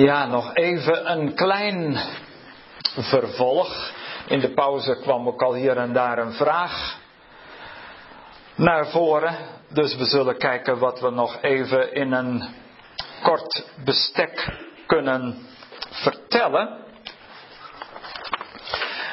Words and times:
Ja, 0.00 0.26
nog 0.26 0.54
even 0.54 1.10
een 1.10 1.34
klein 1.34 1.98
vervolg. 2.98 3.92
In 4.26 4.40
de 4.40 4.50
pauze 4.54 4.96
kwam 5.00 5.26
ook 5.26 5.42
al 5.42 5.54
hier 5.54 5.76
en 5.76 5.92
daar 5.92 6.18
een 6.18 6.32
vraag 6.32 6.98
naar 8.54 8.86
voren. 8.86 9.36
Dus 9.68 9.96
we 9.96 10.04
zullen 10.04 10.38
kijken 10.38 10.78
wat 10.78 11.00
we 11.00 11.10
nog 11.10 11.38
even 11.42 11.94
in 11.94 12.12
een 12.12 12.44
kort 13.22 13.64
bestek 13.84 14.48
kunnen 14.86 15.46
vertellen. 15.90 16.84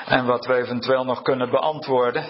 En 0.06 0.26
wat 0.26 0.46
we 0.46 0.56
eventueel 0.56 1.04
nog 1.04 1.22
kunnen 1.22 1.50
beantwoorden. 1.50 2.26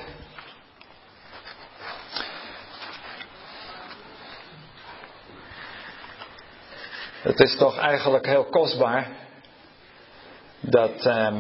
Het 7.37 7.49
is 7.49 7.57
toch 7.57 7.77
eigenlijk 7.77 8.25
heel 8.25 8.45
kostbaar 8.45 9.07
dat 10.59 11.05
eh, 11.05 11.35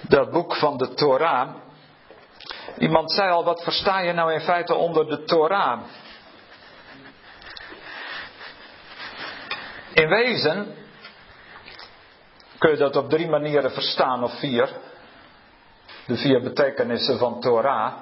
dat 0.00 0.30
boek 0.30 0.56
van 0.56 0.76
de 0.76 0.94
Torah. 0.94 1.54
Iemand 2.78 3.12
zei 3.12 3.30
al, 3.30 3.44
wat 3.44 3.62
versta 3.62 3.98
je 3.98 4.12
nou 4.12 4.32
in 4.32 4.40
feite 4.40 4.74
onder 4.74 5.06
de 5.06 5.24
Torah? 5.24 5.80
In 9.92 10.08
wezen 10.08 10.74
kun 12.58 12.70
je 12.70 12.76
dat 12.76 12.96
op 12.96 13.10
drie 13.10 13.28
manieren 13.28 13.70
verstaan, 13.70 14.22
of 14.22 14.38
vier. 14.38 14.68
De 16.06 16.16
vier 16.16 16.42
betekenissen 16.42 17.18
van 17.18 17.40
Torah. 17.40 17.92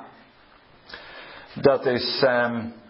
Dat 1.54 1.86
is 1.86 2.22
um, 2.22 2.82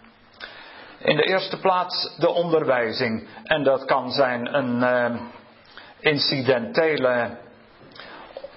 in 1.05 1.15
de 1.15 1.23
eerste 1.23 1.59
plaats 1.59 2.15
de 2.17 2.29
onderwijzing. 2.29 3.27
En 3.43 3.63
dat 3.63 3.85
kan 3.85 4.11
zijn 4.11 4.55
een 4.55 4.77
uh, 4.77 5.21
incidentele 5.99 7.37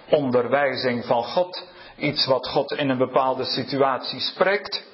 onderwijzing 0.09 1.05
van 1.05 1.23
God. 1.23 1.67
Iets 1.97 2.27
wat 2.27 2.49
God 2.49 2.73
in 2.73 2.89
een 2.89 2.99
bepaalde 2.99 3.45
situatie 3.45 4.21
spreekt. 4.21 4.87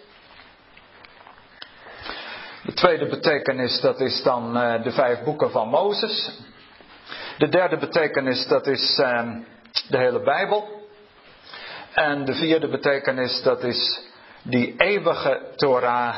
De 2.63 2.73
tweede 2.73 3.07
betekenis, 3.07 3.81
dat 3.81 4.01
is 4.01 4.23
dan 4.23 4.57
uh, 4.57 4.83
de 4.83 4.93
vijf 4.93 5.23
boeken 5.23 5.51
van 5.51 5.69
Mozes. 5.69 6.39
De 7.39 7.49
derde 7.49 7.77
betekenis, 7.77 8.47
dat 8.47 8.67
is 8.67 8.99
uh, 8.99 9.31
de 9.89 9.99
hele 9.99 10.23
Bijbel. 10.23 10.83
En 11.95 12.25
de 12.25 12.35
vierde 12.35 12.69
betekenis, 12.69 13.43
dat 13.43 13.63
is 13.63 14.01
die 14.43 14.75
eeuwige 14.77 15.53
Torah 15.57 16.17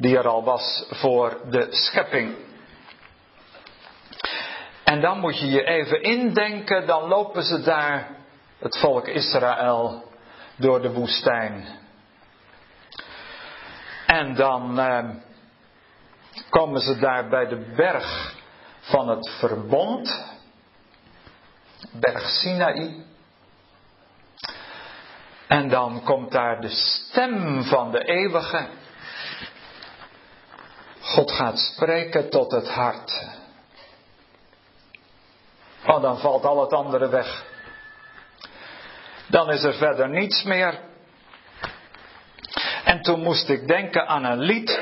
die 0.00 0.16
er 0.16 0.28
al 0.28 0.44
was 0.44 0.84
voor 0.88 1.40
de 1.50 1.66
schepping. 1.70 2.36
En 4.84 5.00
dan 5.00 5.18
moet 5.18 5.38
je 5.38 5.46
je 5.46 5.64
even 5.64 6.02
indenken, 6.02 6.86
dan 6.86 7.08
lopen 7.08 7.42
ze 7.42 7.62
daar, 7.62 8.08
het 8.58 8.78
volk 8.78 9.06
Israël, 9.06 10.04
door 10.56 10.82
de 10.82 10.92
woestijn. 10.92 11.64
En 14.06 14.34
dan 14.34 14.78
eh, 14.78 15.08
komen 16.50 16.80
ze 16.80 16.98
daar 16.98 17.28
bij 17.28 17.46
de 17.46 17.72
berg 17.76 18.34
van 18.80 19.08
het 19.08 19.30
verbond, 19.38 20.24
berg 21.92 22.28
Sinaï. 22.28 23.04
En 25.48 25.68
dan 25.68 26.02
komt 26.04 26.32
daar 26.32 26.60
de 26.60 26.68
stem 26.68 27.62
van 27.62 27.90
de 27.90 28.04
eeuwige. 28.04 28.68
God 31.10 31.30
gaat 31.30 31.58
spreken 31.58 32.30
tot 32.30 32.52
het 32.52 32.68
hart. 32.68 33.26
Oh, 35.86 36.02
dan 36.02 36.18
valt 36.18 36.44
al 36.44 36.60
het 36.60 36.72
andere 36.72 37.08
weg. 37.08 37.44
Dan 39.26 39.50
is 39.50 39.62
er 39.62 39.74
verder 39.74 40.08
niets 40.08 40.42
meer. 40.42 40.78
En 42.84 43.02
toen 43.02 43.22
moest 43.22 43.48
ik 43.48 43.68
denken 43.68 44.06
aan 44.06 44.24
een 44.24 44.38
lied. 44.38 44.80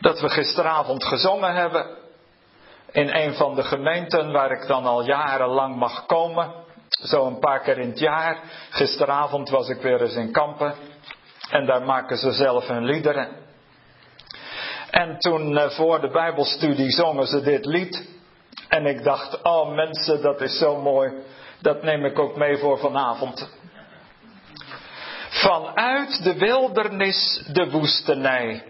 Dat 0.00 0.20
we 0.20 0.28
gisteravond 0.28 1.04
gezongen 1.04 1.54
hebben. 1.54 1.86
In 2.92 3.14
een 3.14 3.34
van 3.34 3.54
de 3.54 3.62
gemeenten 3.62 4.32
waar 4.32 4.50
ik 4.50 4.66
dan 4.66 4.86
al 4.86 5.04
jarenlang 5.04 5.76
mag 5.76 6.06
komen. 6.06 6.54
Zo 6.88 7.26
een 7.26 7.38
paar 7.38 7.60
keer 7.60 7.78
in 7.78 7.88
het 7.88 7.98
jaar. 7.98 8.38
Gisteravond 8.70 9.48
was 9.48 9.68
ik 9.68 9.80
weer 9.80 10.02
eens 10.02 10.14
in 10.14 10.32
Kampen. 10.32 10.74
En 11.50 11.66
daar 11.66 11.82
maken 11.82 12.16
ze 12.16 12.32
zelf 12.32 12.66
hun 12.66 12.84
liederen. 12.84 13.41
En 14.92 15.18
toen 15.18 15.58
eh, 15.58 15.70
voor 15.70 16.00
de 16.00 16.10
Bijbelstudie 16.10 16.90
zongen 16.90 17.26
ze 17.26 17.40
dit 17.40 17.64
lied. 17.64 18.08
En 18.68 18.86
ik 18.86 19.04
dacht, 19.04 19.42
oh 19.42 19.74
mensen, 19.74 20.22
dat 20.22 20.40
is 20.40 20.58
zo 20.58 20.80
mooi. 20.80 21.12
Dat 21.60 21.82
neem 21.82 22.04
ik 22.04 22.18
ook 22.18 22.36
mee 22.36 22.56
voor 22.56 22.78
vanavond. 22.78 23.50
Vanuit 25.28 26.22
de 26.22 26.34
wildernis 26.34 27.44
de 27.52 27.70
woestenij, 27.70 28.64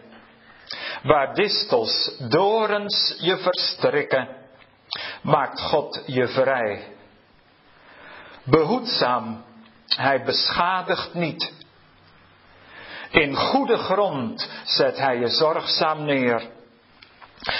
waar 1.02 1.34
distels, 1.34 2.16
dorens 2.28 3.16
je 3.18 3.36
verstrikken, 3.36 4.28
maakt 5.22 5.60
God 5.60 6.02
je 6.06 6.28
vrij. 6.28 6.94
Behoedzaam, 8.44 9.44
hij 9.86 10.24
beschadigt 10.24 11.14
niet. 11.14 11.52
In 13.12 13.36
goede 13.36 13.76
grond 13.76 14.50
zet 14.64 14.98
hij 14.98 15.18
je 15.18 15.28
zorgzaam 15.28 16.04
neer. 16.04 16.50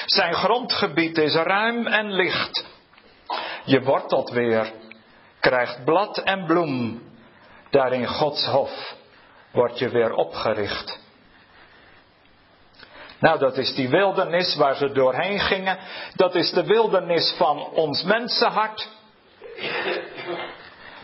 Zijn 0.07 0.35
grondgebied 0.35 1.19
is 1.19 1.35
ruim 1.35 1.87
en 1.87 2.13
licht. 2.13 2.65
Je 3.65 3.83
wortelt 3.83 4.31
weer, 4.31 4.73
krijgt 5.41 5.85
blad 5.85 6.19
en 6.19 6.45
bloem. 6.45 7.03
Daar 7.71 7.93
in 7.93 8.07
Gods 8.07 8.47
hof 8.47 8.95
word 9.51 9.79
je 9.79 9.89
weer 9.89 10.15
opgericht. 10.15 11.01
Nou, 13.21 13.39
dat 13.39 13.57
is 13.57 13.75
die 13.75 13.89
wildernis 13.89 14.57
waar 14.57 14.75
ze 14.75 14.93
doorheen 14.93 15.41
gingen. 15.41 15.79
Dat 16.15 16.35
is 16.35 16.51
de 16.51 16.65
wildernis 16.65 17.35
van 17.37 17.59
ons 17.59 18.03
mensenhart. 18.03 18.89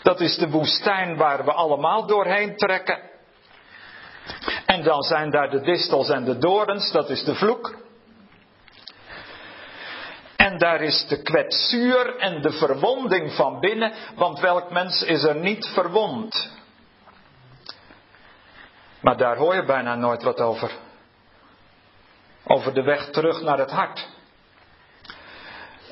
Dat 0.03 0.20
is 0.20 0.37
de 0.37 0.50
woestijn 0.50 1.16
waar 1.16 1.44
we 1.44 1.53
allemaal 1.53 2.06
doorheen 2.06 2.56
trekken. 2.56 2.98
En 4.66 4.83
dan 4.83 5.03
zijn 5.03 5.31
daar 5.31 5.50
de 5.50 5.61
distels 5.61 6.09
en 6.09 6.25
de 6.25 6.39
dorens, 6.39 6.93
dat 6.93 7.11
is 7.11 7.25
de 7.25 7.34
vloek. 7.34 7.77
En 10.37 10.59
daar 10.59 10.81
is 10.81 11.06
de 11.09 11.22
kwetsuur 11.22 12.16
en 12.16 12.43
de 12.43 12.53
verwonding 12.53 13.33
van 13.33 13.61
binnen, 13.61 13.93
want 14.15 14.41
welk 14.41 14.71
mens 14.71 15.03
is 15.03 15.22
er 15.22 15.37
niet 15.37 15.67
verwond? 15.67 16.50
Maar 19.00 19.17
daar 19.17 19.37
hoor 19.37 19.55
je 19.55 19.65
bijna 19.65 19.94
nooit 19.94 20.22
wat 20.22 20.41
over. 20.41 20.71
Over 22.44 22.75
de 22.75 22.83
weg 22.83 23.11
terug 23.11 23.43
naar 23.43 23.59
het 23.59 23.71
hart. 23.71 24.09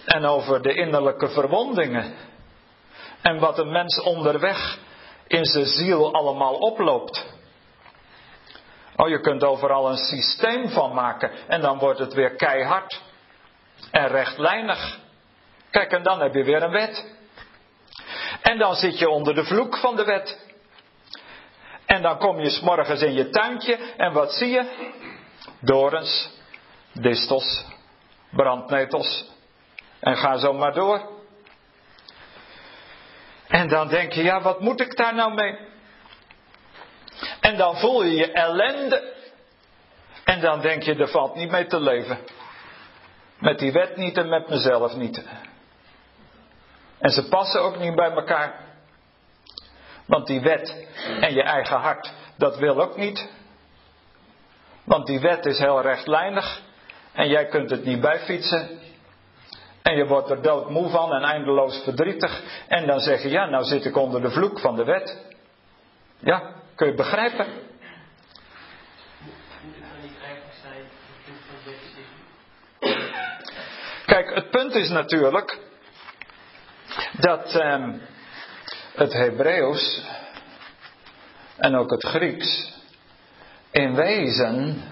En 0.04 0.24
over 0.24 0.62
de 0.62 0.74
innerlijke 0.74 1.28
verwondingen. 1.28 2.14
En 3.22 3.38
wat 3.38 3.58
een 3.58 3.72
mens 3.72 4.00
onderweg 4.00 4.78
in 5.26 5.44
zijn 5.44 5.66
ziel 5.66 6.14
allemaal 6.14 6.54
oploopt. 6.54 7.35
Oh, 8.96 9.08
je 9.08 9.20
kunt 9.20 9.44
overal 9.44 9.90
een 9.90 9.96
systeem 9.96 10.68
van 10.68 10.94
maken 10.94 11.30
en 11.48 11.60
dan 11.60 11.78
wordt 11.78 11.98
het 11.98 12.14
weer 12.14 12.34
keihard 12.34 13.02
en 13.90 14.08
rechtlijnig. 14.08 14.98
Kijk, 15.70 15.92
en 15.92 16.02
dan 16.02 16.20
heb 16.20 16.34
je 16.34 16.44
weer 16.44 16.62
een 16.62 16.70
wet. 16.70 17.14
En 18.42 18.58
dan 18.58 18.74
zit 18.74 18.98
je 18.98 19.08
onder 19.08 19.34
de 19.34 19.44
vloek 19.44 19.76
van 19.76 19.96
de 19.96 20.04
wet. 20.04 20.44
En 21.86 22.02
dan 22.02 22.18
kom 22.18 22.40
je 22.40 22.50
s'morgens 22.50 23.02
in 23.02 23.12
je 23.12 23.28
tuintje 23.28 23.76
en 23.96 24.12
wat 24.12 24.32
zie 24.32 24.48
je? 24.48 24.94
Dorens, 25.60 26.30
distels, 26.92 27.64
brandnetels. 28.30 29.30
En 30.00 30.16
ga 30.16 30.36
zo 30.36 30.52
maar 30.52 30.74
door. 30.74 31.14
En 33.48 33.68
dan 33.68 33.88
denk 33.88 34.12
je, 34.12 34.22
ja, 34.22 34.40
wat 34.40 34.60
moet 34.60 34.80
ik 34.80 34.96
daar 34.96 35.14
nou 35.14 35.34
mee? 35.34 35.58
En 37.40 37.56
dan 37.56 37.76
voel 37.76 38.02
je 38.02 38.14
je 38.14 38.32
ellende. 38.32 39.14
En 40.24 40.40
dan 40.40 40.60
denk 40.60 40.82
je, 40.82 40.94
er 40.94 41.08
valt 41.08 41.34
niet 41.34 41.50
mee 41.50 41.66
te 41.66 41.80
leven. 41.80 42.18
Met 43.38 43.58
die 43.58 43.72
wet 43.72 43.96
niet 43.96 44.16
en 44.16 44.28
met 44.28 44.48
mezelf 44.48 44.94
niet. 44.94 45.24
En 46.98 47.10
ze 47.10 47.28
passen 47.28 47.62
ook 47.62 47.78
niet 47.78 47.94
bij 47.94 48.10
elkaar. 48.10 48.64
Want 50.06 50.26
die 50.26 50.40
wet 50.40 50.86
en 51.20 51.34
je 51.34 51.42
eigen 51.42 51.76
hart, 51.76 52.12
dat 52.36 52.58
wil 52.58 52.80
ook 52.80 52.96
niet. 52.96 53.28
Want 54.84 55.06
die 55.06 55.20
wet 55.20 55.46
is 55.46 55.58
heel 55.58 55.80
rechtlijnig 55.80 56.60
en 57.12 57.28
jij 57.28 57.46
kunt 57.46 57.70
het 57.70 57.84
niet 57.84 58.00
bijfietsen. 58.00 58.80
En 59.82 59.96
je 59.96 60.06
wordt 60.06 60.30
er 60.30 60.42
doodmoe 60.42 60.88
van 60.88 61.12
en 61.12 61.22
eindeloos 61.22 61.82
verdrietig. 61.84 62.42
En 62.68 62.86
dan 62.86 63.00
zeg 63.00 63.22
je, 63.22 63.28
ja, 63.28 63.46
nou 63.46 63.64
zit 63.64 63.84
ik 63.84 63.96
onder 63.96 64.22
de 64.22 64.30
vloek 64.30 64.60
van 64.60 64.76
de 64.76 64.84
wet. 64.84 65.34
Ja, 66.18 66.52
kun 66.76 66.86
je 66.86 66.94
begrijpen? 66.94 67.46
Kijk, 74.06 74.34
het 74.34 74.50
punt 74.50 74.74
is 74.74 74.88
natuurlijk 74.88 75.58
dat 77.12 77.54
eh, 77.54 77.88
het 78.94 79.12
Hebreeuws 79.12 80.04
en 81.56 81.76
ook 81.76 81.90
het 81.90 82.04
Grieks 82.04 82.72
in 83.70 83.94
wezen 83.94 84.82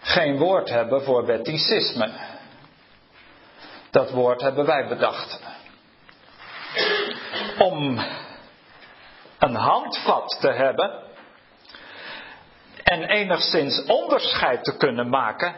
geen 0.00 0.36
woord 0.36 0.68
hebben 0.68 1.02
voor 1.02 1.26
wetticisme. 1.26 2.12
Dat 3.90 4.10
woord 4.10 4.40
hebben 4.40 4.66
wij 4.66 4.88
bedacht. 4.88 5.40
Om 7.58 7.98
een 9.44 9.54
handvat 9.54 10.36
te 10.40 10.52
hebben 10.52 11.02
en 12.82 13.02
enigszins 13.02 13.84
onderscheid 13.84 14.64
te 14.64 14.76
kunnen 14.76 15.08
maken 15.08 15.54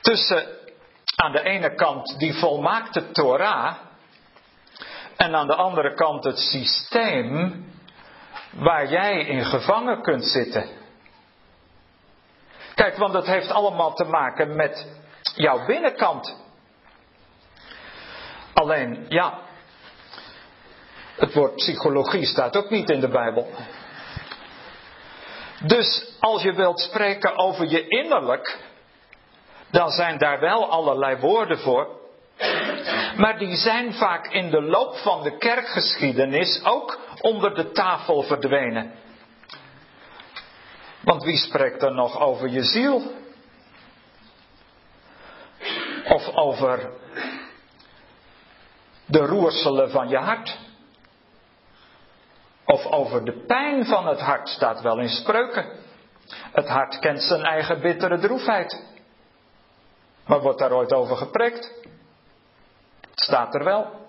tussen 0.00 0.46
aan 1.16 1.32
de 1.32 1.42
ene 1.42 1.74
kant 1.74 2.18
die 2.18 2.34
volmaakte 2.34 3.10
Torah 3.10 3.76
en 5.16 5.34
aan 5.34 5.46
de 5.46 5.54
andere 5.54 5.94
kant 5.94 6.24
het 6.24 6.38
systeem 6.38 7.64
waar 8.52 8.88
jij 8.88 9.24
in 9.24 9.44
gevangen 9.44 10.02
kunt 10.02 10.24
zitten. 10.24 10.68
Kijk, 12.74 12.96
want 12.96 13.14
het 13.14 13.26
heeft 13.26 13.50
allemaal 13.50 13.94
te 13.94 14.04
maken 14.04 14.56
met 14.56 14.86
jouw 15.34 15.66
binnenkant. 15.66 16.36
Alleen, 18.54 19.06
ja, 19.08 19.38
het 21.16 21.34
woord 21.34 21.54
psychologie 21.54 22.26
staat 22.26 22.56
ook 22.56 22.70
niet 22.70 22.90
in 22.90 23.00
de 23.00 23.08
Bijbel. 23.08 23.48
Dus 25.66 26.16
als 26.20 26.42
je 26.42 26.52
wilt 26.52 26.80
spreken 26.80 27.38
over 27.38 27.68
je 27.68 27.88
innerlijk, 27.88 28.58
dan 29.70 29.90
zijn 29.90 30.18
daar 30.18 30.40
wel 30.40 30.70
allerlei 30.70 31.16
woorden 31.16 31.58
voor. 31.58 32.02
Maar 33.16 33.38
die 33.38 33.56
zijn 33.56 33.92
vaak 33.92 34.26
in 34.26 34.50
de 34.50 34.62
loop 34.62 34.96
van 34.96 35.22
de 35.22 35.36
kerkgeschiedenis 35.36 36.64
ook 36.64 36.98
onder 37.20 37.54
de 37.54 37.70
tafel 37.70 38.22
verdwenen. 38.22 38.92
Want 41.00 41.22
wie 41.22 41.36
spreekt 41.36 41.82
er 41.82 41.94
nog 41.94 42.20
over 42.20 42.48
je 42.48 42.62
ziel? 42.62 43.12
Of 46.04 46.34
over 46.34 46.90
de 49.06 49.18
roerselen 49.18 49.90
van 49.90 50.08
je 50.08 50.18
hart? 50.18 50.58
Over 52.90 53.24
de 53.24 53.44
pijn 53.46 53.86
van 53.86 54.06
het 54.06 54.20
hart 54.20 54.48
staat 54.48 54.80
wel 54.80 54.98
in 54.98 55.08
spreuken. 55.08 55.66
Het 56.52 56.68
hart 56.68 56.98
kent 56.98 57.22
zijn 57.22 57.42
eigen 57.42 57.80
bittere 57.80 58.18
droefheid. 58.18 58.82
Maar 60.26 60.40
wordt 60.40 60.58
daar 60.58 60.72
ooit 60.72 60.92
over 60.92 61.16
gepreekt? 61.16 61.72
Het 63.00 63.20
staat 63.20 63.54
er 63.54 63.64
wel. 63.64 64.02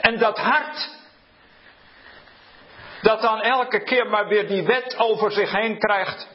En 0.00 0.18
dat 0.18 0.38
hart, 0.38 0.90
dat 3.02 3.20
dan 3.20 3.40
elke 3.40 3.82
keer 3.82 4.06
maar 4.06 4.28
weer 4.28 4.48
die 4.48 4.66
wet 4.66 4.96
over 4.98 5.32
zich 5.32 5.52
heen 5.52 5.78
krijgt. 5.78 6.28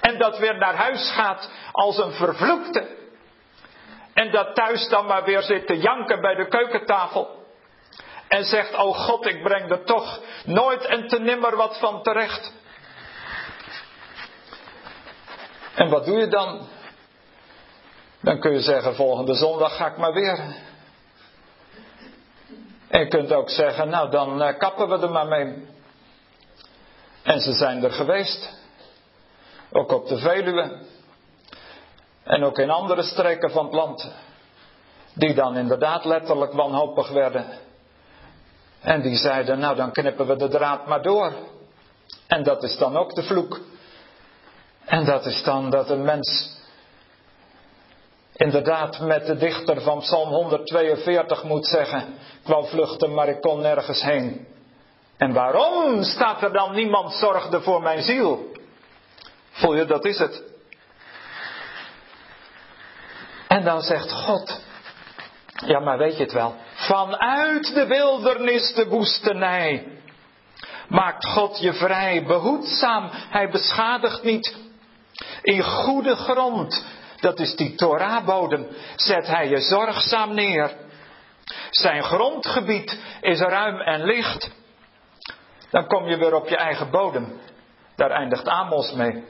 En 0.00 0.18
dat 0.18 0.38
weer 0.38 0.58
naar 0.58 0.74
huis 0.74 1.12
gaat 1.12 1.50
als 1.72 1.98
een 1.98 2.12
vervloekte. 2.12 3.02
En 4.14 4.30
dat 4.30 4.54
thuis 4.54 4.88
dan 4.88 5.06
maar 5.06 5.24
weer 5.24 5.42
zit 5.42 5.66
te 5.66 5.78
janken 5.78 6.20
bij 6.20 6.34
de 6.34 6.48
keukentafel. 6.48 7.43
En 8.34 8.44
zegt, 8.44 8.76
oh 8.76 8.98
God, 8.98 9.26
ik 9.26 9.42
breng 9.42 9.70
er 9.70 9.84
toch 9.84 10.20
nooit 10.44 10.84
en 10.84 11.08
te 11.08 11.18
nimmer 11.18 11.56
wat 11.56 11.78
van 11.78 12.02
terecht. 12.02 12.52
En 15.74 15.88
wat 15.88 16.04
doe 16.04 16.18
je 16.18 16.28
dan? 16.28 16.66
Dan 18.20 18.40
kun 18.40 18.52
je 18.52 18.60
zeggen, 18.60 18.94
volgende 18.94 19.34
zondag 19.34 19.76
ga 19.76 19.86
ik 19.86 19.96
maar 19.96 20.12
weer. 20.12 20.38
En 22.88 23.00
je 23.00 23.08
kunt 23.08 23.32
ook 23.32 23.50
zeggen, 23.50 23.88
nou 23.88 24.10
dan 24.10 24.42
uh, 24.42 24.58
kappen 24.58 24.88
we 24.88 24.98
er 24.98 25.10
maar 25.10 25.26
mee. 25.26 25.68
En 27.22 27.40
ze 27.40 27.52
zijn 27.52 27.84
er 27.84 27.92
geweest. 27.92 28.58
Ook 29.72 29.92
op 29.92 30.06
de 30.08 30.18
Veluwe. 30.18 30.78
En 32.24 32.44
ook 32.44 32.58
in 32.58 32.70
andere 32.70 33.02
streken 33.02 33.50
van 33.50 33.64
het 33.64 33.74
land. 33.74 34.12
Die 35.12 35.34
dan 35.34 35.56
inderdaad 35.56 36.04
letterlijk 36.04 36.52
wanhopig 36.52 37.08
werden. 37.08 37.63
En 38.84 39.02
die 39.02 39.16
zeiden, 39.16 39.58
nou 39.58 39.76
dan 39.76 39.92
knippen 39.92 40.26
we 40.26 40.36
de 40.36 40.48
draad 40.48 40.86
maar 40.86 41.02
door. 41.02 41.32
En 42.26 42.42
dat 42.42 42.62
is 42.62 42.76
dan 42.76 42.96
ook 42.96 43.14
de 43.14 43.22
vloek. 43.22 43.60
En 44.84 45.04
dat 45.04 45.26
is 45.26 45.42
dan 45.42 45.70
dat 45.70 45.90
een 45.90 46.04
mens 46.04 46.56
inderdaad 48.36 49.00
met 49.00 49.26
de 49.26 49.36
dichter 49.36 49.80
van 49.80 49.98
Psalm 49.98 50.28
142 50.28 51.44
moet 51.44 51.66
zeggen, 51.66 52.14
ik 52.44 52.66
vluchten, 52.66 53.14
maar 53.14 53.28
ik 53.28 53.40
kon 53.40 53.60
nergens 53.60 54.02
heen. 54.02 54.46
En 55.16 55.32
waarom 55.32 56.02
staat 56.02 56.42
er 56.42 56.52
dan 56.52 56.74
niemand 56.74 57.12
zorgde 57.12 57.60
voor 57.60 57.82
mijn 57.82 58.02
ziel? 58.02 58.52
Voel 59.50 59.74
je, 59.74 59.84
dat 59.84 60.04
is 60.04 60.18
het. 60.18 60.42
En 63.48 63.64
dan 63.64 63.80
zegt 63.80 64.12
God, 64.12 64.60
ja 65.66 65.78
maar 65.80 65.98
weet 65.98 66.16
je 66.16 66.22
het 66.22 66.32
wel, 66.32 66.54
vanuit 66.74 67.74
de 67.74 67.86
wildernis 67.86 68.74
de 68.74 68.86
woestenij 68.86 69.86
maakt 70.88 71.26
God 71.26 71.60
je 71.60 71.72
vrij, 71.72 72.24
behoedzaam, 72.26 73.08
hij 73.12 73.50
beschadigt 73.50 74.22
niet. 74.22 74.56
In 75.42 75.62
goede 75.62 76.16
grond 76.16 76.84
dat 77.24 77.38
is 77.38 77.56
die 77.56 77.74
Torahbodem, 77.74 78.66
zet 78.96 79.26
hij 79.26 79.48
je 79.48 79.60
zorgzaam 79.60 80.34
neer. 80.34 80.72
Zijn 81.70 82.02
grondgebied 82.02 82.98
is 83.20 83.40
ruim 83.40 83.80
en 83.80 84.04
licht. 84.04 84.50
Dan 85.70 85.86
kom 85.86 86.06
je 86.08 86.16
weer 86.16 86.34
op 86.34 86.48
je 86.48 86.56
eigen 86.56 86.90
bodem. 86.90 87.40
Daar 87.96 88.10
eindigt 88.10 88.48
Amos 88.48 88.92
mee. 88.92 89.24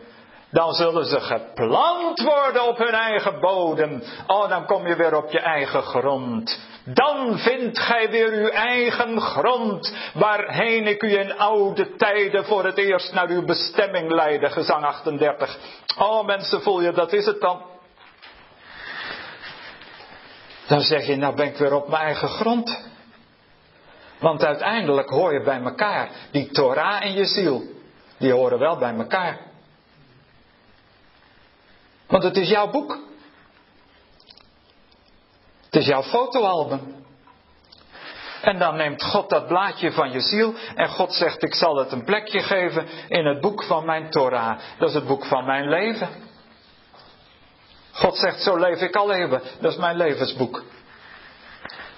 Dan 0.54 0.72
zullen 0.72 1.04
ze 1.04 1.20
geplant 1.20 2.20
worden 2.20 2.68
op 2.68 2.78
hun 2.78 2.94
eigen 2.94 3.40
bodem. 3.40 4.02
Oh, 4.26 4.48
dan 4.48 4.66
kom 4.66 4.86
je 4.86 4.96
weer 4.96 5.16
op 5.16 5.30
je 5.30 5.40
eigen 5.40 5.82
grond. 5.82 6.60
Dan 6.84 7.38
vindt 7.38 7.78
gij 7.78 8.10
weer 8.10 8.32
uw 8.32 8.48
eigen 8.48 9.20
grond, 9.20 9.96
waarheen 10.12 10.86
ik 10.86 11.02
u 11.02 11.18
in 11.18 11.38
oude 11.38 11.96
tijden 11.96 12.44
voor 12.44 12.64
het 12.64 12.78
eerst 12.78 13.12
naar 13.12 13.28
uw 13.28 13.44
bestemming 13.44 14.10
leidde. 14.10 14.50
Gezang 14.50 14.84
38. 14.84 15.58
Oh 15.98 16.26
mensen, 16.26 16.62
voel 16.62 16.80
je, 16.80 16.92
dat 16.92 17.12
is 17.12 17.26
het 17.26 17.40
dan. 17.40 17.62
Dan 20.66 20.80
zeg 20.80 21.06
je, 21.06 21.16
nou 21.16 21.34
ben 21.34 21.46
ik 21.46 21.56
weer 21.56 21.74
op 21.74 21.88
mijn 21.88 22.02
eigen 22.02 22.28
grond. 22.28 22.88
Want 24.18 24.44
uiteindelijk 24.44 25.08
hoor 25.08 25.32
je 25.32 25.42
bij 25.42 25.62
elkaar. 25.62 26.08
Die 26.30 26.50
Torah 26.50 27.04
en 27.04 27.12
je 27.12 27.24
ziel, 27.24 27.62
die 28.18 28.32
horen 28.32 28.58
wel 28.58 28.78
bij 28.78 28.94
elkaar. 28.94 29.52
Want 32.14 32.26
het 32.26 32.36
is 32.36 32.48
jouw 32.48 32.70
boek. 32.70 32.98
Het 35.64 35.74
is 35.74 35.86
jouw 35.86 36.02
fotoalbum. 36.02 37.04
En 38.42 38.58
dan 38.58 38.76
neemt 38.76 39.02
God 39.02 39.30
dat 39.30 39.46
blaadje 39.46 39.92
van 39.92 40.10
je 40.12 40.20
ziel 40.20 40.54
en 40.74 40.88
God 40.88 41.12
zegt, 41.12 41.42
ik 41.42 41.54
zal 41.54 41.76
het 41.76 41.92
een 41.92 42.04
plekje 42.04 42.40
geven 42.40 42.86
in 43.08 43.26
het 43.26 43.40
boek 43.40 43.64
van 43.64 43.84
mijn 43.84 44.10
Torah. 44.10 44.58
Dat 44.78 44.88
is 44.88 44.94
het 44.94 45.06
boek 45.06 45.24
van 45.24 45.44
mijn 45.44 45.68
leven. 45.68 46.08
God 47.92 48.16
zegt, 48.16 48.42
zo 48.42 48.56
leef 48.56 48.80
ik 48.80 48.96
al 48.96 49.12
eeuwen. 49.12 49.42
Dat 49.60 49.72
is 49.72 49.78
mijn 49.78 49.96
levensboek. 49.96 50.62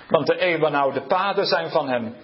Want 0.09 0.27
de 0.27 0.39
eeuwenoude 0.39 1.03
paden 1.03 1.47
zijn 1.47 1.71
van 1.71 1.89
hem. 1.89 2.17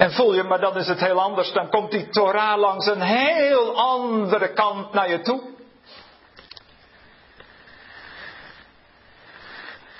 En 0.00 0.12
voel 0.12 0.34
je, 0.34 0.42
maar 0.42 0.60
dan 0.60 0.76
is 0.76 0.86
het 0.86 1.00
heel 1.00 1.20
anders. 1.20 1.52
Dan 1.52 1.70
komt 1.70 1.90
die 1.90 2.08
Torah 2.08 2.58
langs 2.58 2.86
een 2.86 3.00
heel 3.00 3.76
andere 3.76 4.52
kant 4.52 4.92
naar 4.92 5.10
je 5.10 5.20
toe. 5.20 5.40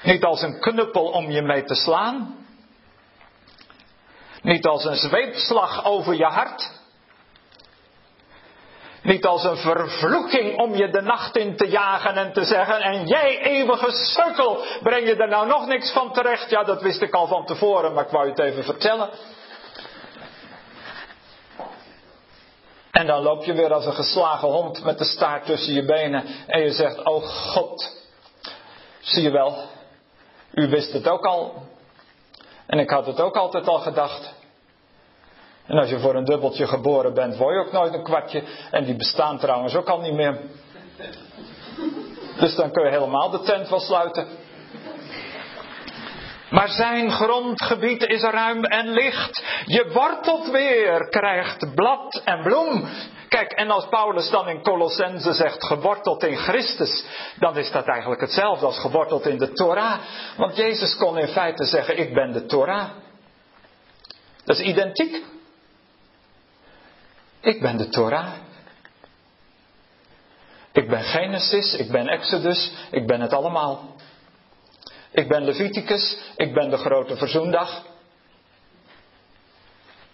Niet 0.03 0.25
als 0.25 0.43
een 0.43 0.61
knuppel 0.61 1.05
om 1.05 1.31
je 1.31 1.43
mee 1.43 1.65
te 1.65 1.75
slaan. 1.75 2.47
Niet 4.43 4.67
als 4.67 4.85
een 4.85 4.97
zweepslag 4.97 5.85
over 5.85 6.15
je 6.15 6.25
hart. 6.25 6.71
Niet 9.03 9.27
als 9.27 9.45
een 9.45 9.57
vervloeking 9.57 10.59
om 10.59 10.75
je 10.75 10.91
de 10.91 11.01
nacht 11.01 11.37
in 11.37 11.57
te 11.57 11.69
jagen 11.69 12.15
en 12.15 12.33
te 12.33 12.45
zeggen, 12.45 12.81
en 12.81 13.07
jij 13.07 13.43
eeuwige 13.43 13.91
sukkel, 13.91 14.65
breng 14.83 15.07
je 15.07 15.17
er 15.17 15.29
nou 15.29 15.47
nog 15.47 15.67
niks 15.67 15.93
van 15.93 16.13
terecht? 16.13 16.51
Ja, 16.51 16.65
dat 16.65 16.83
wist 16.83 17.03
ik 17.03 17.15
al 17.15 17.27
van 17.27 17.47
tevoren, 17.47 17.93
maar 17.93 18.05
ik 18.05 18.11
wou 18.11 18.25
je 18.25 18.31
het 18.31 18.41
even 18.41 18.65
vertellen. 18.65 19.11
En 22.91 23.07
dan 23.07 23.23
loop 23.23 23.45
je 23.45 23.53
weer 23.53 23.73
als 23.73 23.87
een 23.87 23.93
geslagen 23.93 24.49
hond 24.49 24.85
met 24.85 24.99
de 24.99 25.05
staart 25.05 25.47
tussen 25.47 25.75
je 25.75 25.85
benen 25.85 26.25
en 26.47 26.61
je 26.61 26.73
zegt, 26.73 27.05
oh 27.05 27.25
God, 27.25 27.97
zie 29.01 29.23
je 29.23 29.31
wel, 29.31 29.57
u 30.53 30.69
wist 30.69 30.93
het 30.93 31.09
ook 31.09 31.25
al. 31.25 31.55
En 32.67 32.79
ik 32.79 32.91
had 32.91 33.07
het 33.07 33.21
ook 33.21 33.37
altijd 33.37 33.69
al 33.69 33.79
gedacht. 33.79 34.35
En 35.67 35.79
als 35.79 35.89
je 35.89 35.99
voor 35.99 36.15
een 36.15 36.25
dubbeltje 36.25 36.67
geboren 36.67 37.15
bent, 37.15 37.37
word 37.37 37.55
je 37.55 37.61
ook 37.61 37.73
nooit 37.73 37.95
een 37.95 38.03
kwartje. 38.03 38.43
En 38.71 38.85
die 38.85 38.97
bestaan 38.97 39.39
trouwens 39.39 39.75
ook 39.75 39.89
al 39.89 40.01
niet 40.01 40.15
meer. 40.15 40.41
Dus 42.39 42.55
dan 42.55 42.71
kun 42.71 42.85
je 42.85 42.91
helemaal 42.91 43.31
de 43.31 43.41
tent 43.41 43.69
wel 43.69 43.81
sluiten. 43.81 44.29
Maar 46.51 46.69
zijn 46.69 47.11
grondgebied 47.11 48.03
is 48.03 48.23
ruim 48.23 48.65
en 48.65 48.89
licht. 48.89 49.45
Je 49.65 49.91
wortelt 49.93 50.51
weer, 50.51 51.09
krijgt 51.09 51.75
blad 51.75 52.23
en 52.25 52.43
bloem. 52.43 52.89
Kijk, 53.29 53.53
en 53.53 53.71
als 53.71 53.89
Paulus 53.89 54.31
dan 54.31 54.49
in 54.49 54.63
Colossense 54.63 55.33
zegt 55.33 55.65
geworteld 55.65 56.25
in 56.25 56.37
Christus, 56.37 57.05
dan 57.39 57.57
is 57.57 57.71
dat 57.71 57.87
eigenlijk 57.87 58.21
hetzelfde 58.21 58.67
als 58.67 58.79
geworteld 58.79 59.27
in 59.27 59.39
de 59.39 59.53
Torah. 59.53 59.99
Want 60.37 60.57
Jezus 60.57 60.97
kon 60.97 61.19
in 61.19 61.29
feite 61.29 61.65
zeggen, 61.65 61.99
ik 61.99 62.15
ben 62.15 62.33
de 62.33 62.47
Torah. 62.47 62.89
Dat 64.45 64.59
is 64.59 64.65
identiek. 64.67 65.23
Ik 67.41 67.61
ben 67.61 67.77
de 67.77 67.89
Torah. 67.89 68.29
Ik 70.73 70.89
ben 70.89 71.03
Genesis, 71.03 71.75
ik 71.75 71.91
ben 71.91 72.07
Exodus, 72.07 72.73
ik 72.91 73.07
ben 73.07 73.21
het 73.21 73.33
allemaal. 73.33 73.90
Ik 75.11 75.29
ben 75.29 75.45
Leviticus, 75.45 76.19
ik 76.37 76.55
ben 76.55 76.71
de 76.71 76.77
grote 76.77 77.17
verzoendag. 77.17 77.83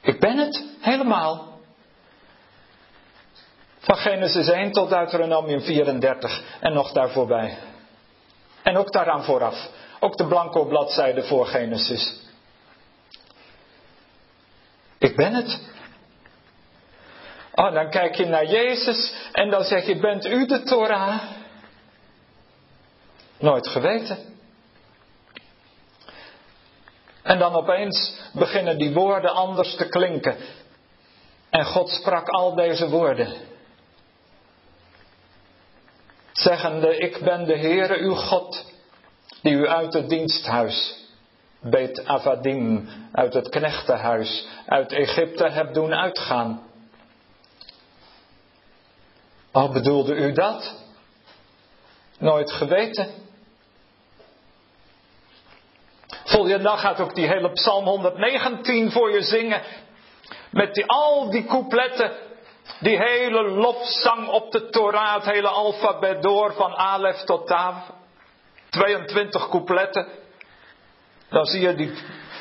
Ik 0.01 0.21
ben 0.21 0.39
het 0.39 0.65
helemaal. 0.81 1.59
Van 3.79 3.97
Genesis 3.97 4.49
1 4.49 4.73
tot 4.73 4.91
Deuteronomium 4.91 5.61
34 5.61 6.43
en 6.61 6.73
nog 6.73 6.93
daarvoorbij. 6.93 7.59
En 8.63 8.77
ook 8.77 8.93
daaraan 8.93 9.25
vooraf. 9.25 9.69
Ook 10.01 10.17
de 10.17 10.27
blanco 10.27 10.65
bladzijde 10.65 11.23
voor 11.23 11.47
Genesis. 11.47 12.25
Ik 14.99 15.17
ben 15.17 15.35
het. 15.35 15.61
Oh, 17.55 17.73
dan 17.73 17.91
kijk 17.91 18.15
je 18.15 18.27
naar 18.27 18.47
Jezus 18.47 19.15
en 19.33 19.51
dan 19.51 19.63
zeg 19.65 19.87
je, 19.87 19.97
bent 19.97 20.27
u 20.27 20.47
de 20.47 20.63
Torah? 20.63 21.23
Nooit 23.39 23.69
geweten. 23.69 24.36
En 27.27 27.39
dan 27.39 27.55
opeens 27.55 28.21
beginnen 28.33 28.79
die 28.79 28.93
woorden 28.93 29.35
anders 29.35 29.75
te 29.75 29.89
klinken. 29.89 30.37
En 31.51 31.65
God 31.65 31.91
sprak 31.91 32.29
al 32.29 32.55
deze 32.55 32.89
woorden. 32.89 33.35
Zeggende, 36.33 36.97
ik 36.97 37.21
ben 37.25 37.45
de 37.45 37.59
Heere 37.59 37.99
uw 37.99 38.15
God, 38.15 38.65
die 39.43 39.53
u 39.53 39.69
uit 39.69 39.93
het 39.93 40.09
diensthuis, 40.09 41.05
Beet 41.61 42.07
Avadim, 42.07 42.89
uit 43.13 43.35
het 43.35 43.49
knechtenhuis, 43.49 44.47
uit 44.67 44.93
Egypte 44.93 45.49
hebt 45.49 45.75
doen 45.75 45.95
uitgaan. 45.95 46.63
Oh, 49.53 49.73
bedoelde 49.73 50.15
u 50.15 50.33
dat? 50.33 50.75
Nooit 52.19 52.53
geweten. 52.53 53.26
Volgende 56.37 56.63
dag 56.63 56.81
gaat 56.81 57.01
ook 57.01 57.15
die 57.15 57.27
hele 57.27 57.53
Psalm 57.53 57.85
119 57.85 58.91
voor 58.91 59.11
je 59.11 59.23
zingen. 59.23 59.63
Met 60.51 60.75
die, 60.75 60.87
al 60.87 61.31
die 61.31 61.45
coupletten. 61.45 62.13
Die 62.81 62.99
hele 62.99 63.43
lofzang 63.43 64.29
op 64.29 64.53
de 64.53 64.69
Torah, 64.69 65.15
het 65.15 65.25
hele 65.25 65.49
alfabet 65.49 66.23
door 66.23 66.55
van 66.55 66.75
Alef 66.75 67.17
tot 67.17 67.47
Tav. 67.47 67.75
22 68.71 69.49
coupletten. 69.49 70.07
Dan 71.29 71.45
zie 71.45 71.61
je 71.61 71.75
die 71.75 71.93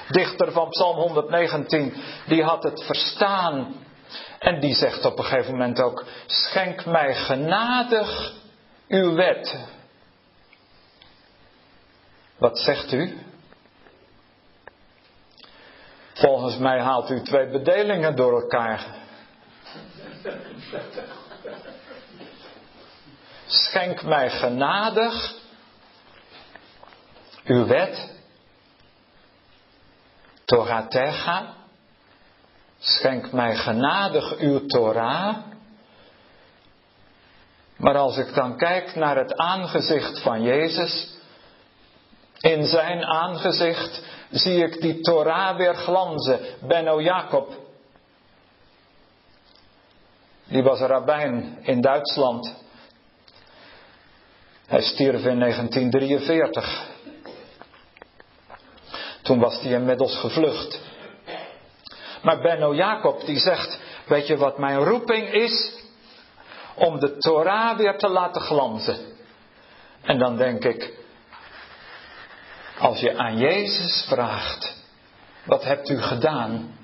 dichter 0.09 0.51
van 0.51 0.69
Psalm 0.69 0.97
119, 0.97 1.93
die 2.27 2.43
had 2.43 2.63
het 2.63 2.83
verstaan. 2.83 3.75
En 4.39 4.59
die 4.59 4.75
zegt 4.75 5.05
op 5.05 5.17
een 5.17 5.25
gegeven 5.25 5.51
moment 5.51 5.81
ook: 5.81 6.05
Schenk 6.25 6.85
mij 6.85 7.15
genadig 7.15 8.33
uw 8.87 9.13
wet. 9.13 9.67
Wat 12.37 12.59
zegt 12.59 12.93
u? 12.93 13.24
Volgens 16.15 16.57
mij 16.57 16.81
haalt 16.81 17.09
u 17.09 17.21
twee 17.21 17.49
bedelingen 17.49 18.15
door 18.15 18.41
elkaar. 18.41 18.85
Schenk 23.45 24.03
mij 24.03 24.29
genadig 24.29 25.33
uw 27.43 27.65
wet. 27.65 28.13
Toratecha. 30.45 31.53
Schenk 32.79 33.31
mij 33.31 33.55
genadig 33.55 34.37
uw 34.37 34.65
Torah. 34.65 35.35
Maar 37.77 37.97
als 37.97 38.17
ik 38.17 38.33
dan 38.33 38.57
kijk 38.57 38.95
naar 38.95 39.17
het 39.17 39.37
aangezicht 39.37 40.21
van 40.21 40.41
Jezus, 40.41 41.13
in 42.39 42.65
zijn 42.65 43.05
aangezicht 43.05 44.01
zie 44.39 44.63
ik 44.63 44.81
die 44.81 45.01
Torah 45.01 45.57
weer 45.57 45.75
glanzen. 45.75 46.39
Benno 46.67 47.01
Jacob. 47.01 47.53
Die 50.47 50.63
was 50.63 50.79
rabbijn 50.79 51.57
in 51.61 51.81
Duitsland. 51.81 52.55
Hij 54.65 54.81
stierf 54.81 55.25
in 55.25 55.39
1943. 55.39 56.89
Toen 59.21 59.39
was 59.39 59.61
hij 59.61 59.71
inmiddels 59.71 60.17
gevlucht. 60.17 60.79
Maar 62.21 62.41
Benno 62.41 62.75
Jacob 62.75 63.25
die 63.25 63.37
zegt, 63.39 63.79
weet 64.07 64.27
je 64.27 64.37
wat 64.37 64.57
mijn 64.57 64.83
roeping 64.83 65.31
is? 65.31 65.83
Om 66.75 66.99
de 66.99 67.17
Torah 67.17 67.77
weer 67.77 67.97
te 67.97 68.09
laten 68.09 68.41
glanzen. 68.41 68.97
En 70.01 70.19
dan 70.19 70.37
denk 70.37 70.63
ik, 70.63 70.93
als 72.79 72.99
je 72.99 73.17
aan 73.17 73.37
Jezus 73.37 74.05
vraagt, 74.09 74.75
wat 75.45 75.63
hebt 75.63 75.89
u 75.89 76.01
gedaan? 76.01 76.77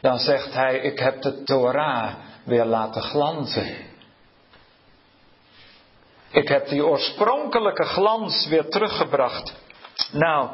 Dan 0.00 0.18
zegt 0.18 0.54
hij, 0.54 0.78
ik 0.78 0.98
heb 0.98 1.22
de 1.22 1.42
Torah 1.42 2.14
weer 2.44 2.64
laten 2.64 3.02
glanzen. 3.02 3.76
Ik 6.30 6.48
heb 6.48 6.68
die 6.68 6.84
oorspronkelijke 6.84 7.84
glans 7.84 8.46
weer 8.48 8.68
teruggebracht. 8.68 9.54
Nou, 10.12 10.50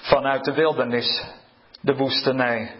vanuit 0.00 0.44
de 0.44 0.52
wildernis, 0.52 1.24
de 1.80 1.94
woestenij. 1.94 2.74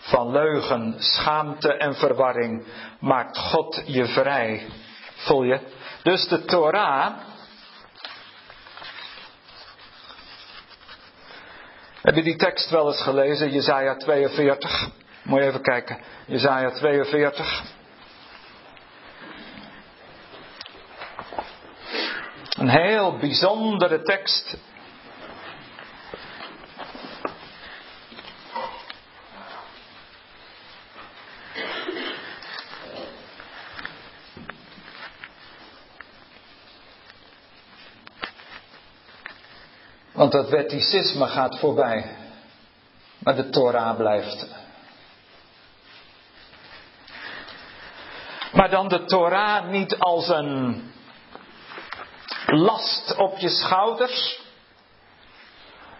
Van 0.00 0.30
leugen, 0.30 0.94
schaamte 0.98 1.72
en 1.72 1.94
verwarring 1.94 2.66
maakt 3.00 3.38
God 3.38 3.82
je 3.86 4.06
vrij. 4.06 4.66
Voel 5.14 5.42
je? 5.42 5.60
Dus 6.02 6.28
de 6.28 6.44
Torah 6.44 7.12
Heb 12.02 12.14
je 12.14 12.22
die 12.22 12.36
tekst 12.36 12.70
wel 12.70 12.86
eens 12.86 13.02
gelezen? 13.02 13.50
Jezaja 13.50 13.96
42. 13.96 14.88
Moet 15.22 15.40
je 15.40 15.46
even 15.46 15.62
kijken. 15.62 15.98
Jezaja 16.26 16.70
42. 16.70 17.62
Een 22.58 22.68
heel 22.68 23.16
bijzondere 23.16 24.02
tekst. 24.02 24.56
Want 40.20 40.32
dat 40.32 40.48
wetticisme 40.48 41.26
gaat 41.26 41.58
voorbij. 41.58 42.16
Maar 43.18 43.36
de 43.36 43.48
Torah 43.50 43.96
blijft. 43.96 44.46
Maar 48.52 48.70
dan 48.70 48.88
de 48.88 49.04
Torah 49.04 49.68
niet 49.68 49.98
als 49.98 50.28
een 50.28 50.82
last 52.46 53.16
op 53.16 53.38
je 53.38 53.48
schouders, 53.48 54.42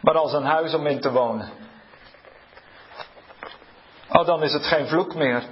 maar 0.01 0.15
als 0.15 0.33
een 0.33 0.45
huis 0.45 0.75
om 0.75 0.87
in 0.87 1.01
te 1.01 1.11
wonen. 1.11 1.51
Oh, 4.09 4.27
dan 4.27 4.43
is 4.43 4.53
het 4.53 4.67
geen 4.67 4.87
vloek 4.87 5.15
meer. 5.15 5.45